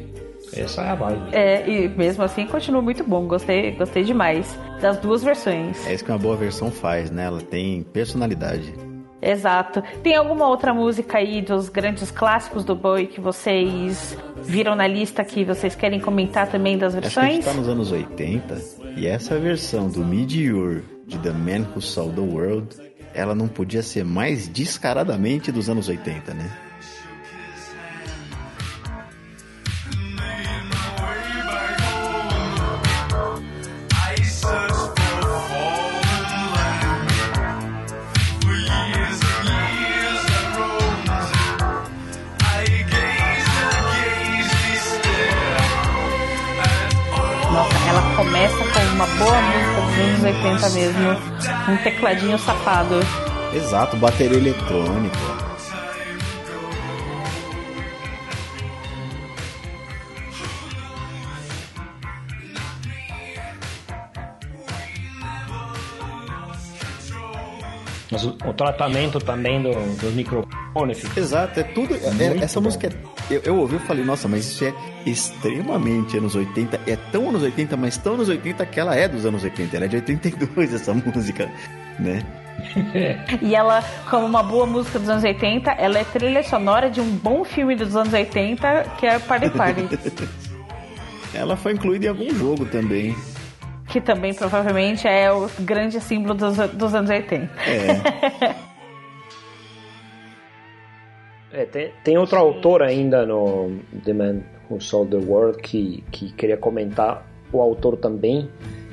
[0.52, 1.20] Essa é a vibe.
[1.30, 3.24] É, e mesmo assim continua muito bom.
[3.26, 5.86] Gostei, gostei demais das duas versões.
[5.86, 7.26] É isso que uma boa versão faz, né?
[7.26, 8.74] Ela tem personalidade.
[9.22, 9.82] Exato.
[10.02, 15.24] Tem alguma outra música aí dos grandes clássicos do Boi que vocês viram na lista
[15.24, 17.44] que vocês querem comentar também das Acho que a gente versões?
[17.44, 18.58] tá nos anos 80
[18.96, 22.68] e essa versão do Meteor de The Man Who Sold the World,
[23.12, 26.50] ela não podia ser mais descaradamente dos anos 80, né?
[49.00, 51.10] Uma boa música dos anos 80 mesmo.
[51.72, 53.00] Um tecladinho safado.
[53.54, 55.49] Exato, bateria eletrônica.
[68.10, 71.04] Mas o, o tratamento também do, dos microfones.
[71.16, 71.94] Exato, é tudo.
[71.94, 72.64] é- Muito essa bom.
[72.66, 73.34] música é.
[73.34, 74.74] Eu, eu ouvi e falei, nossa, mas isso é
[75.06, 76.80] extremamente anos 80.
[76.86, 79.76] É tão anos 80, mas tão anos 80 que ela é dos anos 80.
[79.76, 81.50] Ela é de 82, essa música,
[81.98, 82.22] né?
[83.40, 87.08] E ela, como uma boa música dos anos 80, ela é trilha sonora de um
[87.10, 89.88] bom filme dos anos 80, que é Party Party.
[91.32, 93.14] Ela foi incluída em algum jogo também.
[93.90, 97.50] Que também provavelmente é o grande símbolo dos, dos anos 80.
[97.66, 98.70] É.
[101.52, 103.72] É, tem, tem outro autor ainda no
[104.04, 108.48] The Man Who Sold the World que, que queria comentar, o autor também,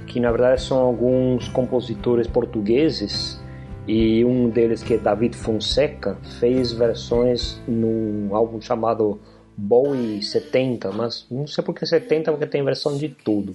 [0.08, 3.40] que na verdade são alguns compositores portugueses
[3.88, 9.20] e um deles que é David Fonseca fez versões num álbum chamado
[9.56, 13.54] Bowie 70, mas não sei porque 70, porque tem versão de tudo.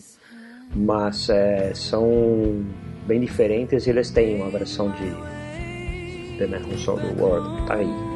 [0.75, 2.65] Mas é, são
[3.07, 8.12] bem diferentes e eles têm uma versão de The Man Who World, que tá aí.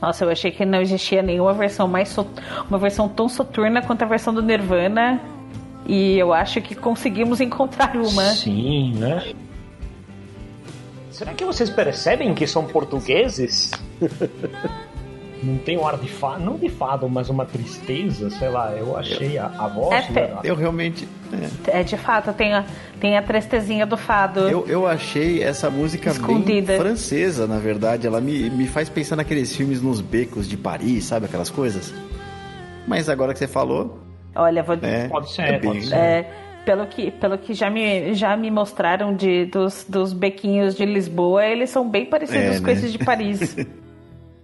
[0.00, 2.26] Nossa, eu achei que não existia nenhuma versão mais so-
[2.68, 5.20] uma versão tão soturna quanto a versão do Nirvana.
[5.86, 8.24] E eu acho que conseguimos encontrar uma.
[8.30, 9.32] Sim, né?
[11.10, 13.70] Será que vocês percebem que são portugueses?
[15.42, 18.96] não tem um ar de fado, não de fado, mas uma tristeza, sei lá, eu
[18.96, 20.04] achei a, a voz.
[20.08, 20.38] É, né?
[20.44, 21.06] Eu realmente.
[21.68, 22.64] É de fato, tem a,
[23.00, 24.40] tem a tristezinha do fado.
[24.40, 26.72] Eu, eu achei essa música Escondida.
[26.72, 28.06] bem francesa, na verdade.
[28.06, 31.26] Ela me, me faz pensar naqueles filmes nos becos de Paris, sabe?
[31.26, 31.92] Aquelas coisas.
[32.86, 34.00] Mas agora que você falou.
[34.34, 35.94] Olha, vou É, Pode ser, é bem- pode ser.
[35.94, 36.30] É,
[36.64, 41.44] pelo que, pelo que já, me, já me mostraram de, dos, dos bequinhos de Lisboa,
[41.46, 42.72] eles são bem parecidos É, com né?
[42.72, 43.56] esses de Paris.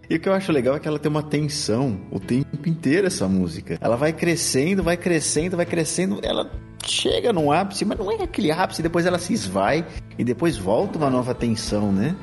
[0.09, 3.07] E o que eu acho legal é que ela tem uma tensão o tempo inteiro,
[3.07, 3.77] essa música.
[3.81, 6.21] Ela vai crescendo, vai crescendo, vai crescendo.
[6.23, 6.51] Ela
[6.85, 9.85] chega num ápice, mas não é aquele ápice, depois ela se esvai
[10.17, 12.15] e depois volta uma nova tensão, né?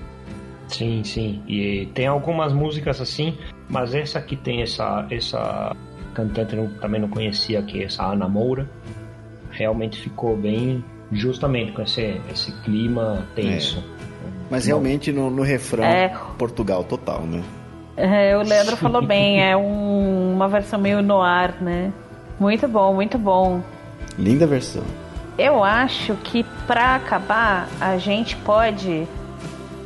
[0.70, 1.44] Sim, sim.
[1.48, 3.38] E tem algumas músicas assim,
[3.70, 5.76] mas essa aqui tem essa essa
[6.14, 8.70] cantante eu também não conhecia que é essa Ana Moura.
[9.52, 13.84] Realmente ficou bem justamente com esse esse clima tenso.
[14.50, 16.16] Mas realmente no, no refrão, É.
[16.38, 17.44] Portugal total, né?
[17.96, 21.92] É, o Leandro falou bem, é um- uma versão meio noir, né?
[22.40, 23.62] Muito bom, muito bom.
[24.18, 24.84] Linda versão.
[25.38, 29.08] Eu acho que pra acabar, a gente pode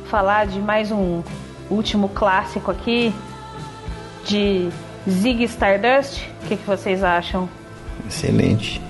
[0.06, 1.22] falar de mais um
[1.70, 3.12] último clássico aqui
[4.26, 4.68] de
[5.08, 6.26] Zig Stardust.
[6.44, 7.48] O que, que vocês acham?
[8.06, 8.80] Excelente.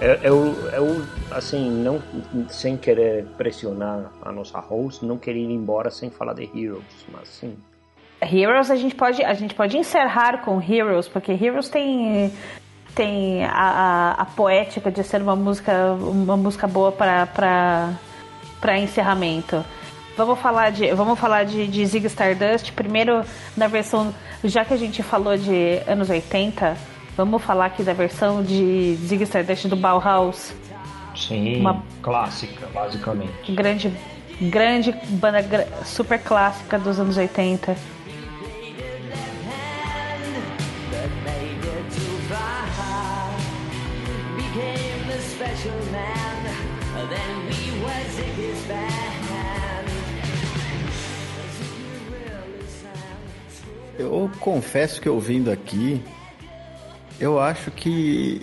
[0.00, 2.02] Eu, eu, eu, assim, não
[2.48, 6.82] sem querer pressionar a nossa host, não queria ir embora sem falar de Heroes,
[7.12, 7.54] mas sim.
[8.22, 12.32] Heroes a gente pode a gente pode encerrar com Heroes porque Heroes tem
[12.94, 17.26] tem a, a, a poética de ser uma música uma música boa para
[18.60, 19.64] para encerramento.
[20.16, 23.24] Vamos falar de vamos falar de, de Zig Stardust primeiro
[23.56, 24.14] na versão
[24.44, 26.76] já que a gente falou de anos 80
[27.16, 30.52] vamos falar aqui da versão de Zig Stardust do Bauhaus
[31.16, 33.52] Sim, Uma- clássica, basicamente.
[33.52, 33.92] grande
[34.40, 35.42] grande banda
[35.84, 37.76] super clássica dos anos 80
[54.02, 56.02] Eu confesso que ouvindo aqui,
[57.20, 58.42] eu acho que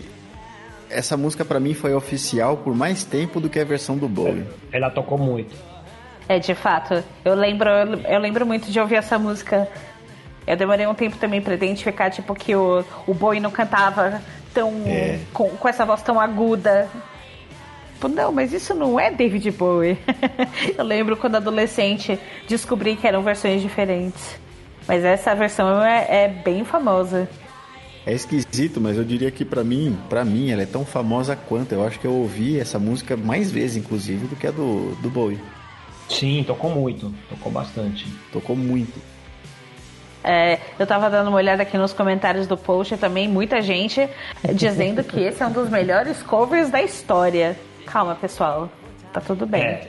[0.90, 4.46] essa música pra mim foi oficial por mais tempo do que a versão do Bowie.
[4.72, 5.54] Ela tocou muito.
[6.30, 7.04] É, de fato.
[7.26, 9.68] Eu lembro, eu lembro muito de ouvir essa música.
[10.48, 14.22] Eu demorei um tempo também pra identificar, tipo, que o, o Bowie não cantava
[14.54, 14.72] tão.
[14.86, 15.20] É.
[15.34, 16.88] Com, com essa voz tão aguda.
[17.96, 19.98] Tipo, não, mas isso não é David Bowie.
[20.78, 24.40] eu lembro quando adolescente descobri que eram versões diferentes.
[24.90, 27.30] Mas essa versão é, é bem famosa.
[28.08, 31.74] É esquisito, mas eu diria que pra mim, para mim, ela é tão famosa quanto.
[31.74, 35.08] Eu acho que eu ouvi essa música mais vezes, inclusive, do que a do, do
[35.12, 35.40] Bowie.
[36.10, 38.08] Sim, tocou muito, tocou bastante.
[38.34, 39.00] Tocou muito.
[40.24, 44.10] É, eu tava dando uma olhada aqui nos comentários do post também, muita gente
[44.56, 47.56] dizendo que esse é um dos melhores covers da história.
[47.86, 48.72] Calma, pessoal.
[49.14, 49.62] Tá tudo bem.
[49.62, 49.88] É,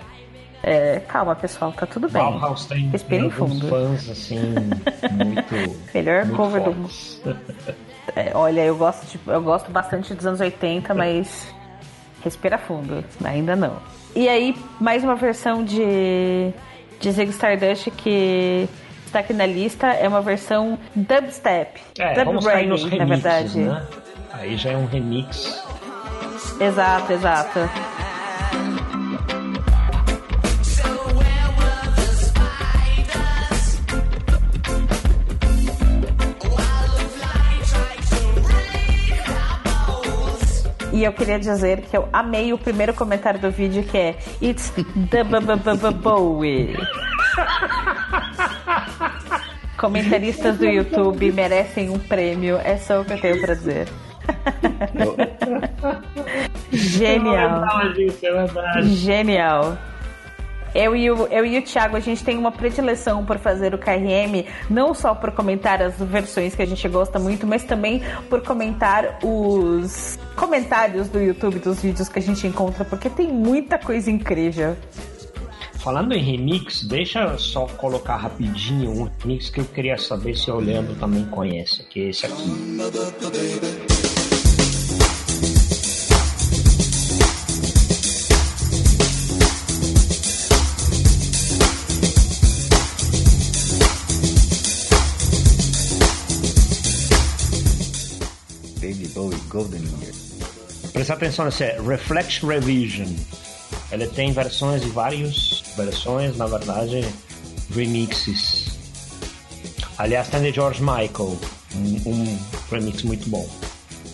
[0.63, 2.23] É, calma, pessoal, tá tudo bem.
[2.23, 3.69] Bauhaus tem, Respirem fundo.
[3.69, 4.39] fãs, assim,
[5.13, 5.79] muito...
[5.95, 7.21] Melhor muito cover do fortes.
[8.17, 11.47] É, olha, eu gosto, de- eu gosto bastante dos anos 80, mas
[12.25, 13.77] respira fundo, ainda não.
[14.17, 16.51] E aí, mais uma versão de,
[16.99, 18.69] de Zig Stardust que
[19.07, 21.81] está aqui na lista é uma versão dubstep.
[22.01, 23.23] É, dub vamos cair nos reggae, na remixes,
[23.55, 23.59] verdade.
[23.61, 23.87] né?
[24.33, 25.63] Aí já é um remix.
[26.61, 27.61] Exato, exato.
[41.01, 44.69] E eu queria dizer que eu amei o primeiro comentário do vídeo que é It's
[45.11, 46.77] the B- B- B- Bowie.
[49.79, 53.89] Comentaristas do YouTube merecem um prêmio, é só o que eu tenho pra dizer.
[56.71, 57.93] Genial.
[57.95, 58.95] disso, é verdade.
[58.95, 59.79] Genial.
[60.75, 63.79] Eu e, o, eu e o Thiago, a gente tem uma predileção por fazer o
[63.79, 68.43] KRM, não só por comentar as versões que a gente gosta muito, mas também por
[68.43, 74.11] comentar os comentários do YouTube dos vídeos que a gente encontra, porque tem muita coisa
[74.11, 74.77] incrível.
[75.75, 80.59] Falando em remix, deixa só colocar rapidinho um remix que eu queria saber se o
[80.59, 82.51] Leandro também conhece, que é esse aqui.
[99.49, 100.15] Golden Year.
[100.93, 103.09] Presta atenção nesse é Reflex Revision.
[103.93, 107.07] Ele tem versões de várias versões, na verdade,
[107.75, 108.69] remixes.
[109.99, 111.39] Aliás, tem de George Michael,
[111.75, 112.39] um, um
[112.71, 113.49] remix muito bom.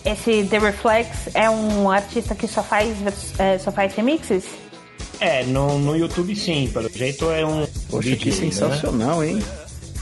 [0.03, 2.95] Esse The Reflex é um artista que só faz,
[3.37, 4.45] é, só faz remixes?
[5.19, 7.67] É, no, no YouTube sim, pelo jeito é um.
[7.89, 8.35] Poxa, DJ, que né?
[8.35, 9.41] sensacional, hein?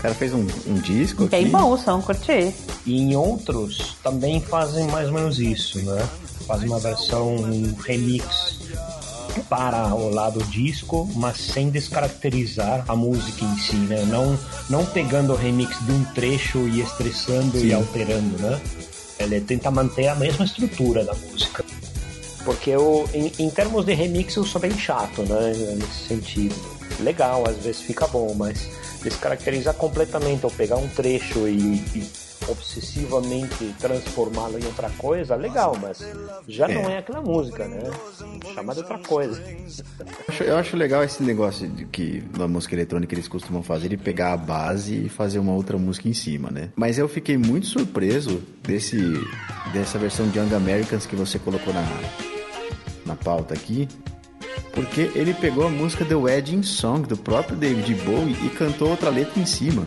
[0.06, 1.52] O cara fez um, um disco Bem aqui.
[1.52, 2.54] bom o som, curti.
[2.86, 6.08] E em outros também fazem mais ou menos isso, né?
[6.46, 8.60] Fazem uma versão um remix
[9.50, 14.06] para o lado disco, mas sem descaracterizar a música em si, né?
[14.06, 14.38] Não,
[14.70, 18.62] não pegando o remix de um trecho e estressando e alterando, né?
[19.18, 21.66] Ele tenta manter a mesma estrutura da música.
[22.44, 25.52] Porque eu, em, em termos de remix, eu sou bem chato, né?
[25.78, 26.56] Nesse sentido.
[27.00, 28.70] Legal, às vezes fica bom, mas
[29.06, 32.08] descaracterizar completamente ou pegar um trecho e, e
[32.48, 36.00] obsessivamente transformá-lo em outra coisa, legal, mas
[36.48, 37.80] já não é aquela música, né?
[38.54, 39.42] Chama de outra coisa.
[39.42, 43.90] Eu acho- Eu acho legal esse negócio de que na música eletrônica eles costumam fazer
[43.90, 46.70] de pegar a base e fazer uma outra música em cima, né?
[46.76, 48.98] Mas eu fiquei muito surpreso desse
[49.74, 51.82] dessa versão de Young Americans que você colocou na
[53.06, 53.88] na pauta aqui,
[54.76, 59.10] porque ele pegou a música The Wedding Song do próprio David Bowie e cantou outra
[59.10, 59.86] letra em cima.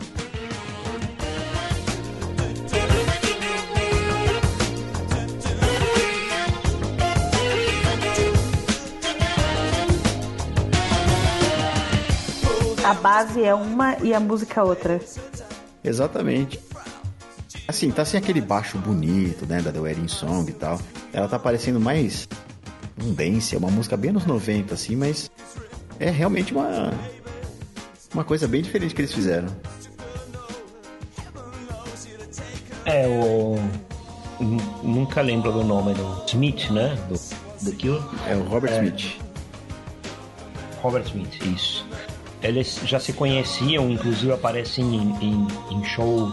[12.83, 14.99] A base é uma e a música outra.
[15.83, 16.59] Exatamente.
[17.67, 20.81] Assim, tá sem aquele baixo bonito, né, da The Wedding Song e tal.
[21.13, 22.27] Ela tá parecendo mais
[23.03, 25.29] um dance, é uma música bem anos 90, assim, mas
[25.99, 26.91] é realmente uma
[28.13, 29.47] uma coisa bem diferente que eles fizeram.
[32.85, 33.55] É o.
[34.39, 36.97] nu- Nunca lembro do nome do Smith, né?
[37.07, 37.15] Do,
[37.69, 38.01] do Cure.
[38.27, 38.77] É o Robert É.
[38.83, 39.15] Smith.
[40.81, 41.85] Robert Smith, isso.
[42.41, 46.31] Eles já se conheciam, inclusive aparecem em, em, em show.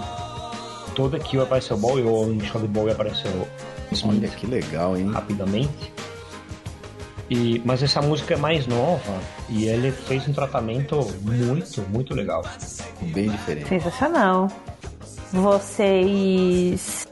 [0.94, 3.46] Toda que apareceu Bowie ou em show de Bowie apareceu
[3.92, 4.16] Smith.
[4.22, 5.10] Olha que legal, hein?
[5.12, 5.92] Rapidamente.
[7.29, 12.45] E, mas essa música é mais nova e ele fez um tratamento muito, muito legal.
[13.01, 13.68] Bem diferente.
[13.68, 14.49] Sensacional.
[15.33, 17.09] Vocês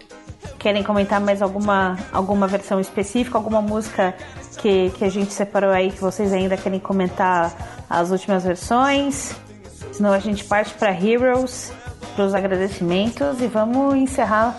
[0.58, 4.14] querem comentar mais alguma, alguma versão específica, alguma música
[4.58, 9.34] que, que a gente separou aí que vocês ainda querem comentar as últimas versões?
[9.92, 11.72] Senão a gente parte para Heroes,
[12.14, 14.56] para os agradecimentos e vamos encerrar.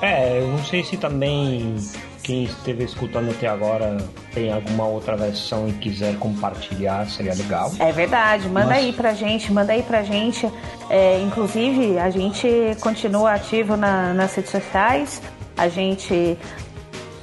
[0.00, 1.76] É, eu não sei se também
[2.22, 3.96] quem esteve escutando até agora
[4.32, 7.72] tem alguma outra versão e quiser compartilhar, seria legal.
[7.78, 10.50] É verdade, manda Mas- aí pra gente, manda aí pra gente.
[10.88, 12.48] É, inclusive, a gente
[12.80, 15.22] continua ativo na- nas redes sociais,
[15.56, 16.36] a gente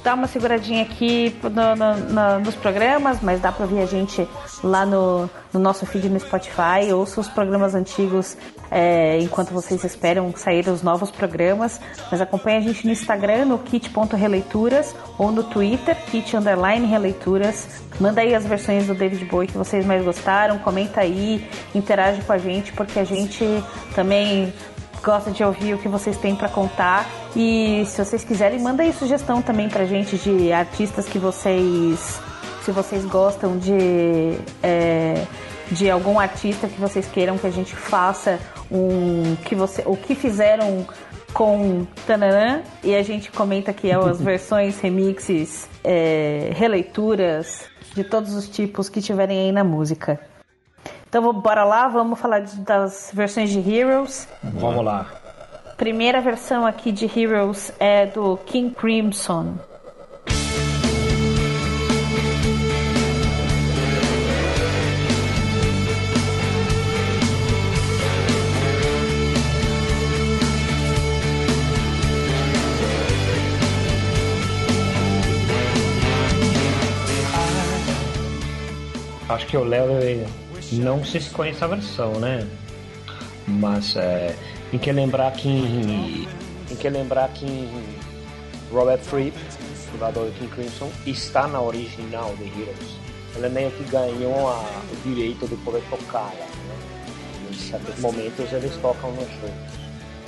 [0.08, 4.26] dá uma seguradinha aqui no- no- no- nos programas, mas dá pra ouvir a gente
[4.64, 8.34] lá no, no nosso feed no Spotify, ouça os programas antigos
[8.70, 11.78] é, enquanto vocês esperam sair os novos programas.
[12.10, 17.82] Mas acompanhe a gente no Instagram, no kit.releituras, ou no Twitter, kit underline releituras.
[18.00, 22.32] Manda aí as versões do David Bowie que vocês mais gostaram, comenta aí, interage com
[22.32, 23.44] a gente, porque a gente
[23.94, 24.52] também
[25.02, 27.08] gosta de ouvir o que vocês têm pra contar.
[27.36, 32.20] E se vocês quiserem, manda aí sugestão também pra gente de artistas que vocês.
[32.64, 34.38] Se vocês gostam de.
[34.62, 35.24] é,
[35.70, 38.38] de algum artista que vocês queiram que a gente faça
[38.70, 39.36] um.
[39.44, 40.86] que você, o que fizeram
[41.32, 48.48] com Tananã e a gente comenta aqui as versões, remixes, é, releituras de todos os
[48.48, 50.18] tipos que tiverem aí na música.
[51.08, 54.28] Então bora lá, vamos falar de, das versões de Heroes.
[54.42, 55.06] Vamos lá.
[55.78, 59.54] Primeira versão aqui de Heroes é do King Crimson.
[79.28, 79.86] Acho que o Léo
[80.72, 82.46] não sei se conhece a versão, né?
[83.46, 84.34] Mas é,
[84.70, 86.28] tem que lembrar que em,
[86.68, 87.68] tem que lembrar que
[88.70, 89.36] Robert Fripp,
[89.90, 92.98] fundador do King Crimson, está na original de Heroes.
[93.36, 96.46] Ele meio que ganhou a- o direito de poder tocar né?
[97.50, 99.50] Em certos momentos eles tocam no show.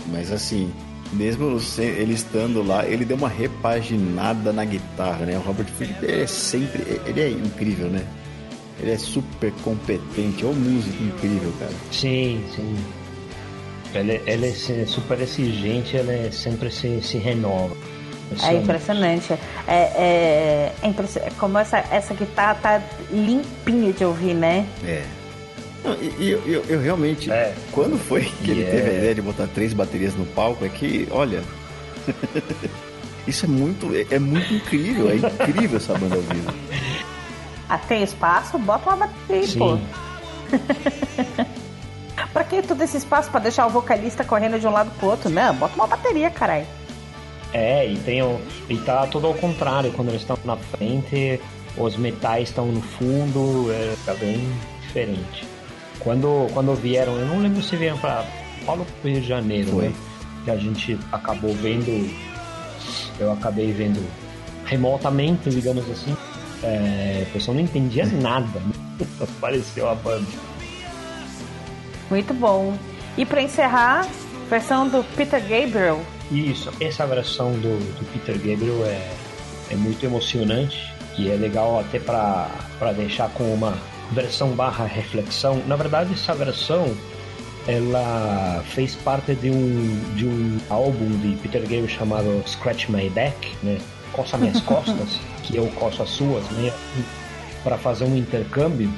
[0.06, 0.72] Mas assim,
[1.12, 5.36] mesmo ele estando lá, ele deu uma repaginada na guitarra, né?
[5.36, 6.82] O Robert Fripp é sempre.
[7.04, 8.04] Ele é incrível, né?
[8.80, 11.72] Ele é super competente, é um músico incrível, cara.
[11.92, 12.76] Sim, sim.
[13.94, 17.76] Ele, ele é super exigente, ele sempre se, se renova.
[18.48, 19.32] É impressionante.
[19.66, 21.34] É, é, é impressionante.
[21.34, 24.64] Como essa, essa guitarra tá limpinha de ouvir, né?
[24.84, 25.02] É.
[26.18, 27.28] E, eu, eu- eu realmente.
[27.72, 30.64] Quando foi que ele teve a é- ideia de botar três baterias no palco?
[30.64, 31.42] É que, olha.
[33.26, 33.90] Isso é muito.
[33.94, 35.10] É, é muito incrível.
[35.10, 36.52] É incrível essa banda ao vivo.
[37.70, 38.58] Ah, tem espaço?
[38.58, 39.58] Bota uma bateria, Sim.
[39.60, 39.78] pô.
[42.32, 45.30] pra que todo esse espaço pra deixar o vocalista correndo de um lado pro outro?
[45.30, 46.66] Não, bota uma bateria, caralho.
[47.52, 51.40] É, e tem o, e tá tudo ao contrário, quando eles estão na frente,
[51.76, 54.52] os metais estão no fundo, é, tá bem
[54.82, 55.46] diferente.
[56.00, 58.24] Quando, quando vieram, eu não lembro se vieram pra
[58.66, 59.84] Paulo Rio de Janeiro, Foi.
[59.88, 59.94] né?
[60.44, 62.10] Que a gente acabou vendo,
[63.20, 64.04] eu acabei vendo
[64.64, 66.16] remotamente, digamos assim.
[66.62, 68.60] É, o pessoal não entendia nada,
[69.20, 70.26] apareceu a banda.
[72.10, 72.76] Muito bom.
[73.16, 74.06] E pra encerrar,
[74.48, 76.00] versão do Peter Gabriel.
[76.30, 79.10] Isso, essa versão do, do Peter Gabriel é,
[79.70, 83.76] é muito emocionante e é legal até para deixar com uma
[84.12, 85.62] versão barra reflexão.
[85.66, 86.94] Na verdade, essa versão
[87.66, 93.54] ela fez parte de um, de um álbum de Peter Gabriel chamado Scratch My Back,
[93.62, 93.78] né?
[94.12, 96.72] Coça Minhas Costas, que eu coço as suas, né?
[97.62, 98.90] Para fazer um intercâmbio.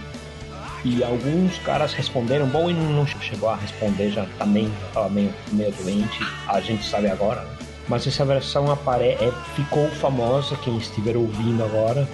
[0.85, 5.73] E alguns caras responderam, bom, e não chegou a responder, já também estava meio, meio
[5.73, 7.47] doente, a gente sabe agora.
[7.89, 12.09] Mas essa versão apare é, ficou famosa, quem estiver ouvindo agora,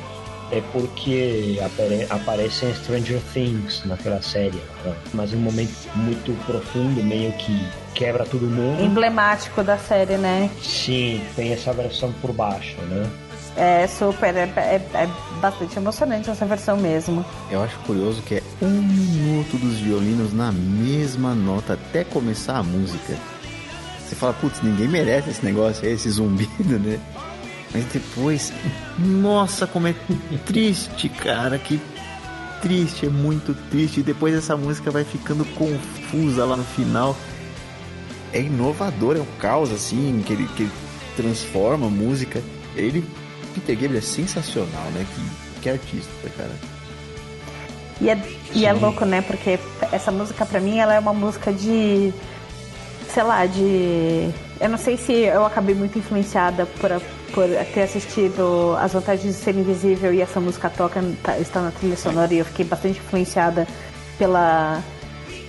[0.51, 4.61] é porque apare aparece em Stranger Things naquela série.
[4.85, 4.95] né?
[5.15, 8.83] Mas um momento muito profundo, meio que quebra todo mundo.
[8.83, 10.51] Emblemático da série, né?
[10.63, 13.09] Sim, tem essa versão por baixo, né?
[13.57, 15.09] É super, é, é- é
[15.41, 17.25] bastante emocionante essa versão mesmo.
[17.51, 22.63] Eu acho curioso que é um minuto dos violinos na mesma nota até começar a
[22.63, 23.17] música.
[24.07, 26.99] Você fala, putz, ninguém merece esse negócio esse zumbido, né?
[27.73, 28.53] Mas depois,
[28.99, 29.95] nossa, como é
[30.47, 31.79] triste, cara, que
[32.63, 34.01] triste, é muito triste.
[34.01, 37.15] E depois essa música vai ficando confusa lá no final.
[38.33, 40.73] É inovador, é um caos assim, que ele, que ele
[41.17, 42.41] transforma a música.
[42.75, 43.05] Ele,
[43.61, 45.07] Peter Gabriel é sensacional, né?
[45.15, 46.51] Que, que artista, cara.
[48.01, 48.19] E é,
[48.55, 49.23] e é louco, né?
[49.23, 49.59] Porque
[49.93, 52.13] essa música pra mim ela é uma música de.
[53.13, 54.31] Sei lá, de.
[54.61, 56.91] Eu não sei se eu acabei muito influenciada por,
[57.33, 61.71] por ter assistido As Vantagens de Ser Invisível e essa música toca, tá- está na
[61.71, 63.67] trilha sonora e eu fiquei bastante influenciada
[64.19, 64.81] pela.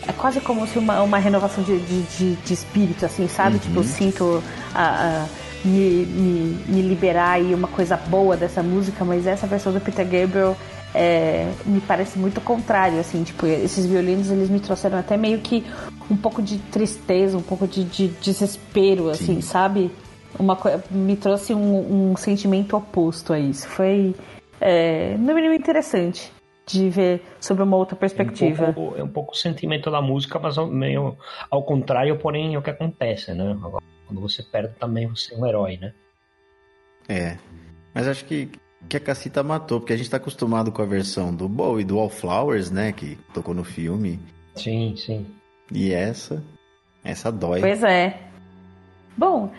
[0.07, 3.59] É quase como se uma, uma renovação de, de, de, de espírito, assim, sabe?
[3.59, 4.43] Tipo, eu sinto
[4.73, 5.25] a, a
[5.63, 10.05] me, me, me liberar aí uma coisa boa dessa música, mas essa versão do Peter
[10.05, 10.55] Gabriel
[10.93, 15.63] é, me parece muito contrário, assim, tipo, esses violinos eles me trouxeram até meio que
[16.09, 19.91] um pouco de tristeza, um pouco de, de desespero, assim, sabe?
[20.39, 20.57] Uma
[20.89, 23.67] me trouxe um, um sentimento oposto a isso.
[23.67, 24.15] Foi,
[24.61, 26.31] é, no mínimo, interessante
[26.65, 28.65] de ver sobre uma outra perspectiva.
[28.65, 31.17] É um pouco, é um pouco o sentimento da música, mas ao- meio
[31.49, 33.57] ao contrário, porém, é o que acontece, né?
[33.63, 35.93] Agora, Quando você perde também, você é um herói, né?
[37.07, 37.37] É.
[37.93, 38.49] Mas acho que,
[38.89, 41.97] que a Cacita matou, porque a gente tá acostumado com a versão do Bowie, do
[41.97, 42.91] Wallflowers, né?
[42.91, 44.19] Que tocou no filme.
[44.55, 45.27] Sim, sim.
[45.71, 46.43] E essa.
[47.03, 47.61] Essa dói.
[47.61, 48.19] Pois é.
[49.15, 49.51] Bom,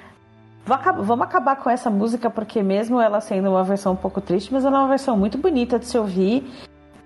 [0.66, 4.64] vamos acabar com essa música porque mesmo ela sendo uma versão um pouco triste, mas
[4.64, 6.44] ela é uma versão muito bonita de se ouvir,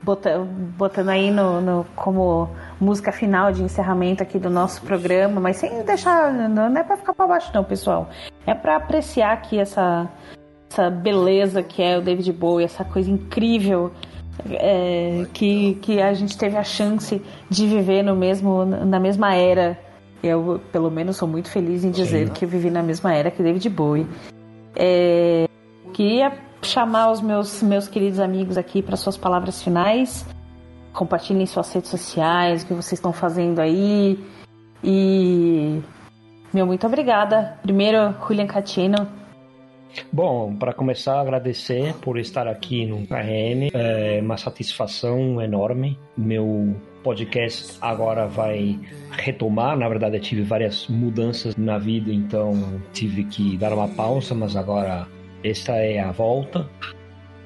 [0.04, 0.38] bota-
[0.76, 2.48] botando aí no, no- como
[2.80, 7.14] música final de encerramento aqui do nosso programa, mas sem deixar, não é pra ficar
[7.14, 8.08] pra baixo não, pessoal.
[8.46, 10.08] É pra apreciar aqui essa
[10.70, 13.92] essa beleza que é o David Bowie, essa coisa incrível
[14.50, 19.78] é, que, que a gente teve a chance de viver no mesmo, na mesma era.
[20.20, 23.40] Eu, pelo menos, sou muito feliz em dizer que eu vivi na mesma era que
[23.42, 24.06] David Bowie.
[24.74, 25.46] É,
[25.92, 26.32] queria
[26.64, 30.26] chamar os meus, meus queridos amigos aqui para suas palavras finais.
[30.92, 34.18] Compartilhem suas redes sociais, o que vocês estão fazendo aí.
[34.82, 35.80] E.
[36.52, 37.58] Meu, muito obrigada.
[37.62, 39.08] Primeiro, Julian Catino.
[40.12, 43.70] Bom, para começar, agradecer por estar aqui no KRM.
[43.72, 45.98] É uma satisfação enorme.
[46.16, 48.78] Meu podcast agora vai
[49.12, 49.76] retomar.
[49.76, 54.56] Na verdade, eu tive várias mudanças na vida, então tive que dar uma pausa, mas
[54.56, 55.06] agora
[55.44, 56.68] esta é a volta.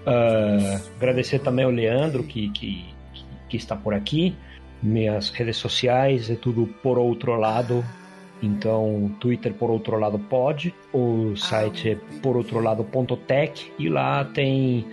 [0.06, 2.86] Uh, agradecer também ao Leandro que, que,
[3.48, 4.34] que está por aqui.
[4.82, 7.84] Minhas redes sociais é tudo por outro lado.
[8.40, 14.86] Então, Twitter por outro lado pode, o site é por outro lado.tech e lá tem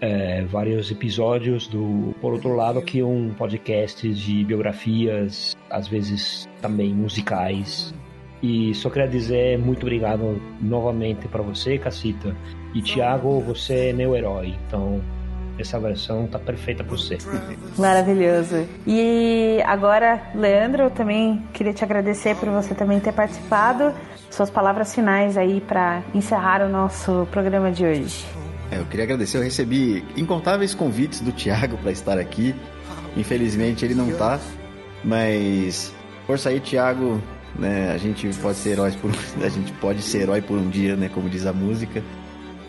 [0.00, 6.48] é, vários episódios do Por Outro Lado, que é um podcast de biografias, às vezes
[6.60, 7.94] também musicais.
[8.42, 12.34] E só queria dizer muito obrigado novamente para você, Cacita.
[12.74, 14.54] E Thiago, você é meu herói.
[14.66, 15.00] Então,
[15.58, 17.16] essa versão tá perfeita para você.
[17.78, 18.66] Maravilhoso.
[18.86, 23.94] E agora, Leandro, eu também queria te agradecer por você também ter participado.
[24.30, 28.26] Suas palavras finais aí para encerrar o nosso programa de hoje.
[28.70, 32.54] É, eu queria agradecer, eu recebi incontáveis convites do Thiago para estar aqui.
[33.16, 34.38] Infelizmente ele não tá,
[35.02, 35.94] mas
[36.26, 37.22] força aí, Thiago,
[37.58, 37.92] né?
[37.92, 39.10] A gente pode ser heróis por
[39.42, 42.02] a gente pode ser herói por um dia, né, como diz a música.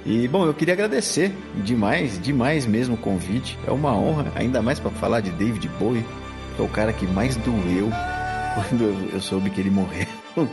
[0.06, 1.34] E bom, eu queria agradecer
[1.64, 3.58] demais, demais mesmo o convite.
[3.68, 6.06] É uma honra, ainda mais para falar de David Bowie,
[6.56, 7.90] que é o cara que mais doeu
[8.56, 10.08] quando eu soube que ele morreu.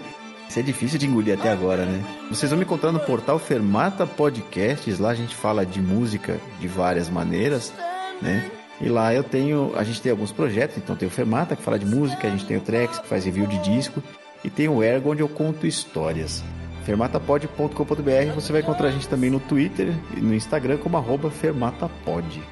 [0.48, 2.04] Isso é difícil de engolir até agora, né?
[2.28, 4.98] Vocês vão me encontrar no portal Fermata Podcasts.
[4.98, 7.72] Lá a gente fala de música de várias maneiras,
[8.20, 8.50] né?
[8.80, 10.76] E lá eu tenho, a gente tem alguns projetos.
[10.76, 13.24] Então tem o Fermata que fala de música, a gente tem o Trex que faz
[13.24, 14.02] review de disco
[14.44, 16.44] e tem o Ergo onde eu conto histórias
[16.84, 18.34] fermatapod.com.br.
[18.34, 22.42] Você vai encontrar a gente também no Twitter e no Instagram como arroba fermatapod.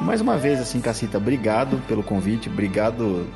[0.00, 3.26] Mais uma vez, assim, Cacita, obrigado pelo convite, obrigado,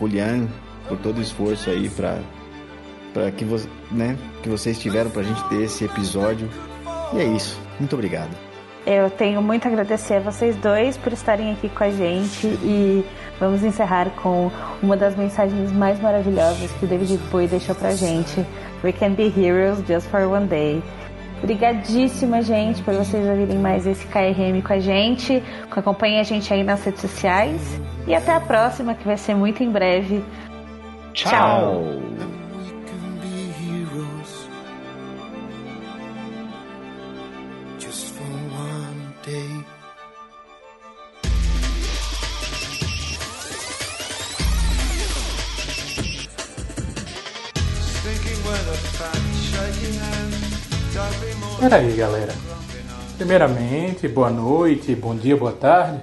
[0.00, 0.48] Julian,
[0.88, 2.18] por todo o esforço aí para
[3.12, 3.56] para que, vo
[3.90, 6.48] né, que vocês tiveram pra gente ter esse episódio.
[7.14, 7.58] E é isso.
[7.78, 8.30] Muito obrigado.
[8.86, 13.04] Eu tenho muito a agradecer a vocês dois por estarem aqui com a gente e
[13.38, 14.50] vamos encerrar com
[14.82, 18.44] uma das mensagens mais maravilhosas que o David Bowie deixou pra gente.
[18.82, 20.82] We can be heroes just for one day.
[21.42, 25.42] Obrigadíssima, gente, por vocês ouvirem mais esse KRM com a gente.
[25.70, 27.80] Acompanhe a gente aí nas redes sociais.
[28.06, 30.22] E até a próxima, que vai ser muito em breve.
[31.14, 31.84] Tchau.
[31.84, 32.07] Just
[51.60, 52.32] Peraí, galera.
[53.16, 56.00] Primeiramente, boa noite, bom dia, boa tarde.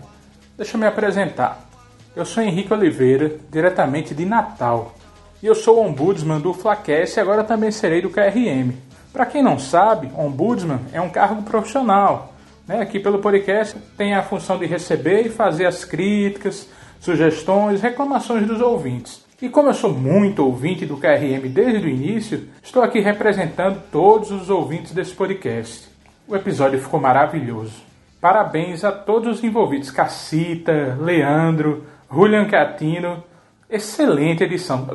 [0.57, 1.69] Deixa eu me apresentar.
[2.13, 4.93] Eu sou Henrique Oliveira, diretamente de Natal.
[5.41, 8.73] E eu sou ombudsman do Flaquece e agora também serei do KRM.
[9.13, 12.33] Para quem não sabe, ombudsman é um cargo profissional.
[12.67, 12.81] Né?
[12.81, 16.67] Aqui pelo podcast tem a função de receber e fazer as críticas,
[16.99, 19.24] sugestões, reclamações dos ouvintes.
[19.41, 24.31] E como eu sou muito ouvinte do KRM desde o início, estou aqui representando todos
[24.31, 25.89] os ouvintes desse podcast.
[26.25, 27.83] O episódio ficou maravilhoso.
[28.21, 33.23] Parabéns a todos os envolvidos: Cacita, Leandro, Julian Catino.
[33.69, 34.85] Excelente edição.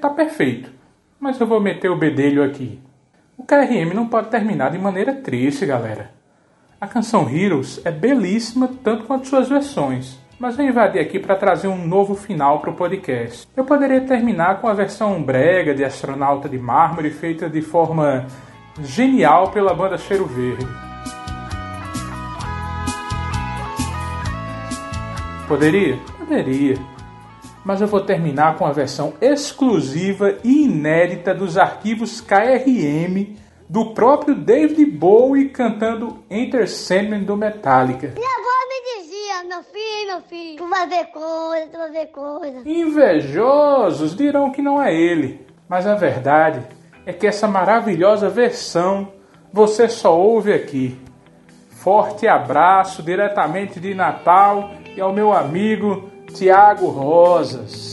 [0.00, 0.70] Tá perfeito.
[1.20, 2.80] Mas eu vou meter o bedelho aqui.
[3.36, 6.10] O KRM não pode terminar de maneira triste, galera.
[6.80, 11.68] A canção Heroes é belíssima tanto quanto suas versões, mas eu invadi aqui para trazer
[11.68, 13.46] um novo final para o podcast.
[13.54, 18.26] Eu poderia terminar com a versão brega de Astronauta de Mármore feita de forma
[18.82, 20.66] genial pela banda Cheiro Verde.
[25.46, 25.98] Poderia?
[26.18, 26.78] Poderia.
[27.62, 33.36] Mas eu vou terminar com a versão exclusiva e inédita dos arquivos KRM
[33.68, 38.14] do próprio David Bowie cantando Enter Sandman do Metallica.
[39.50, 42.62] Meu filho, meu filho, tu vai ver coisa, tu vai ver coisa.
[42.64, 46.62] Invejosos dirão que não é ele, mas a verdade
[47.04, 49.12] é que essa maravilhosa versão
[49.52, 50.96] você só ouve aqui.
[51.68, 57.89] Forte abraço diretamente de Natal e ao meu amigo Tiago Rosas.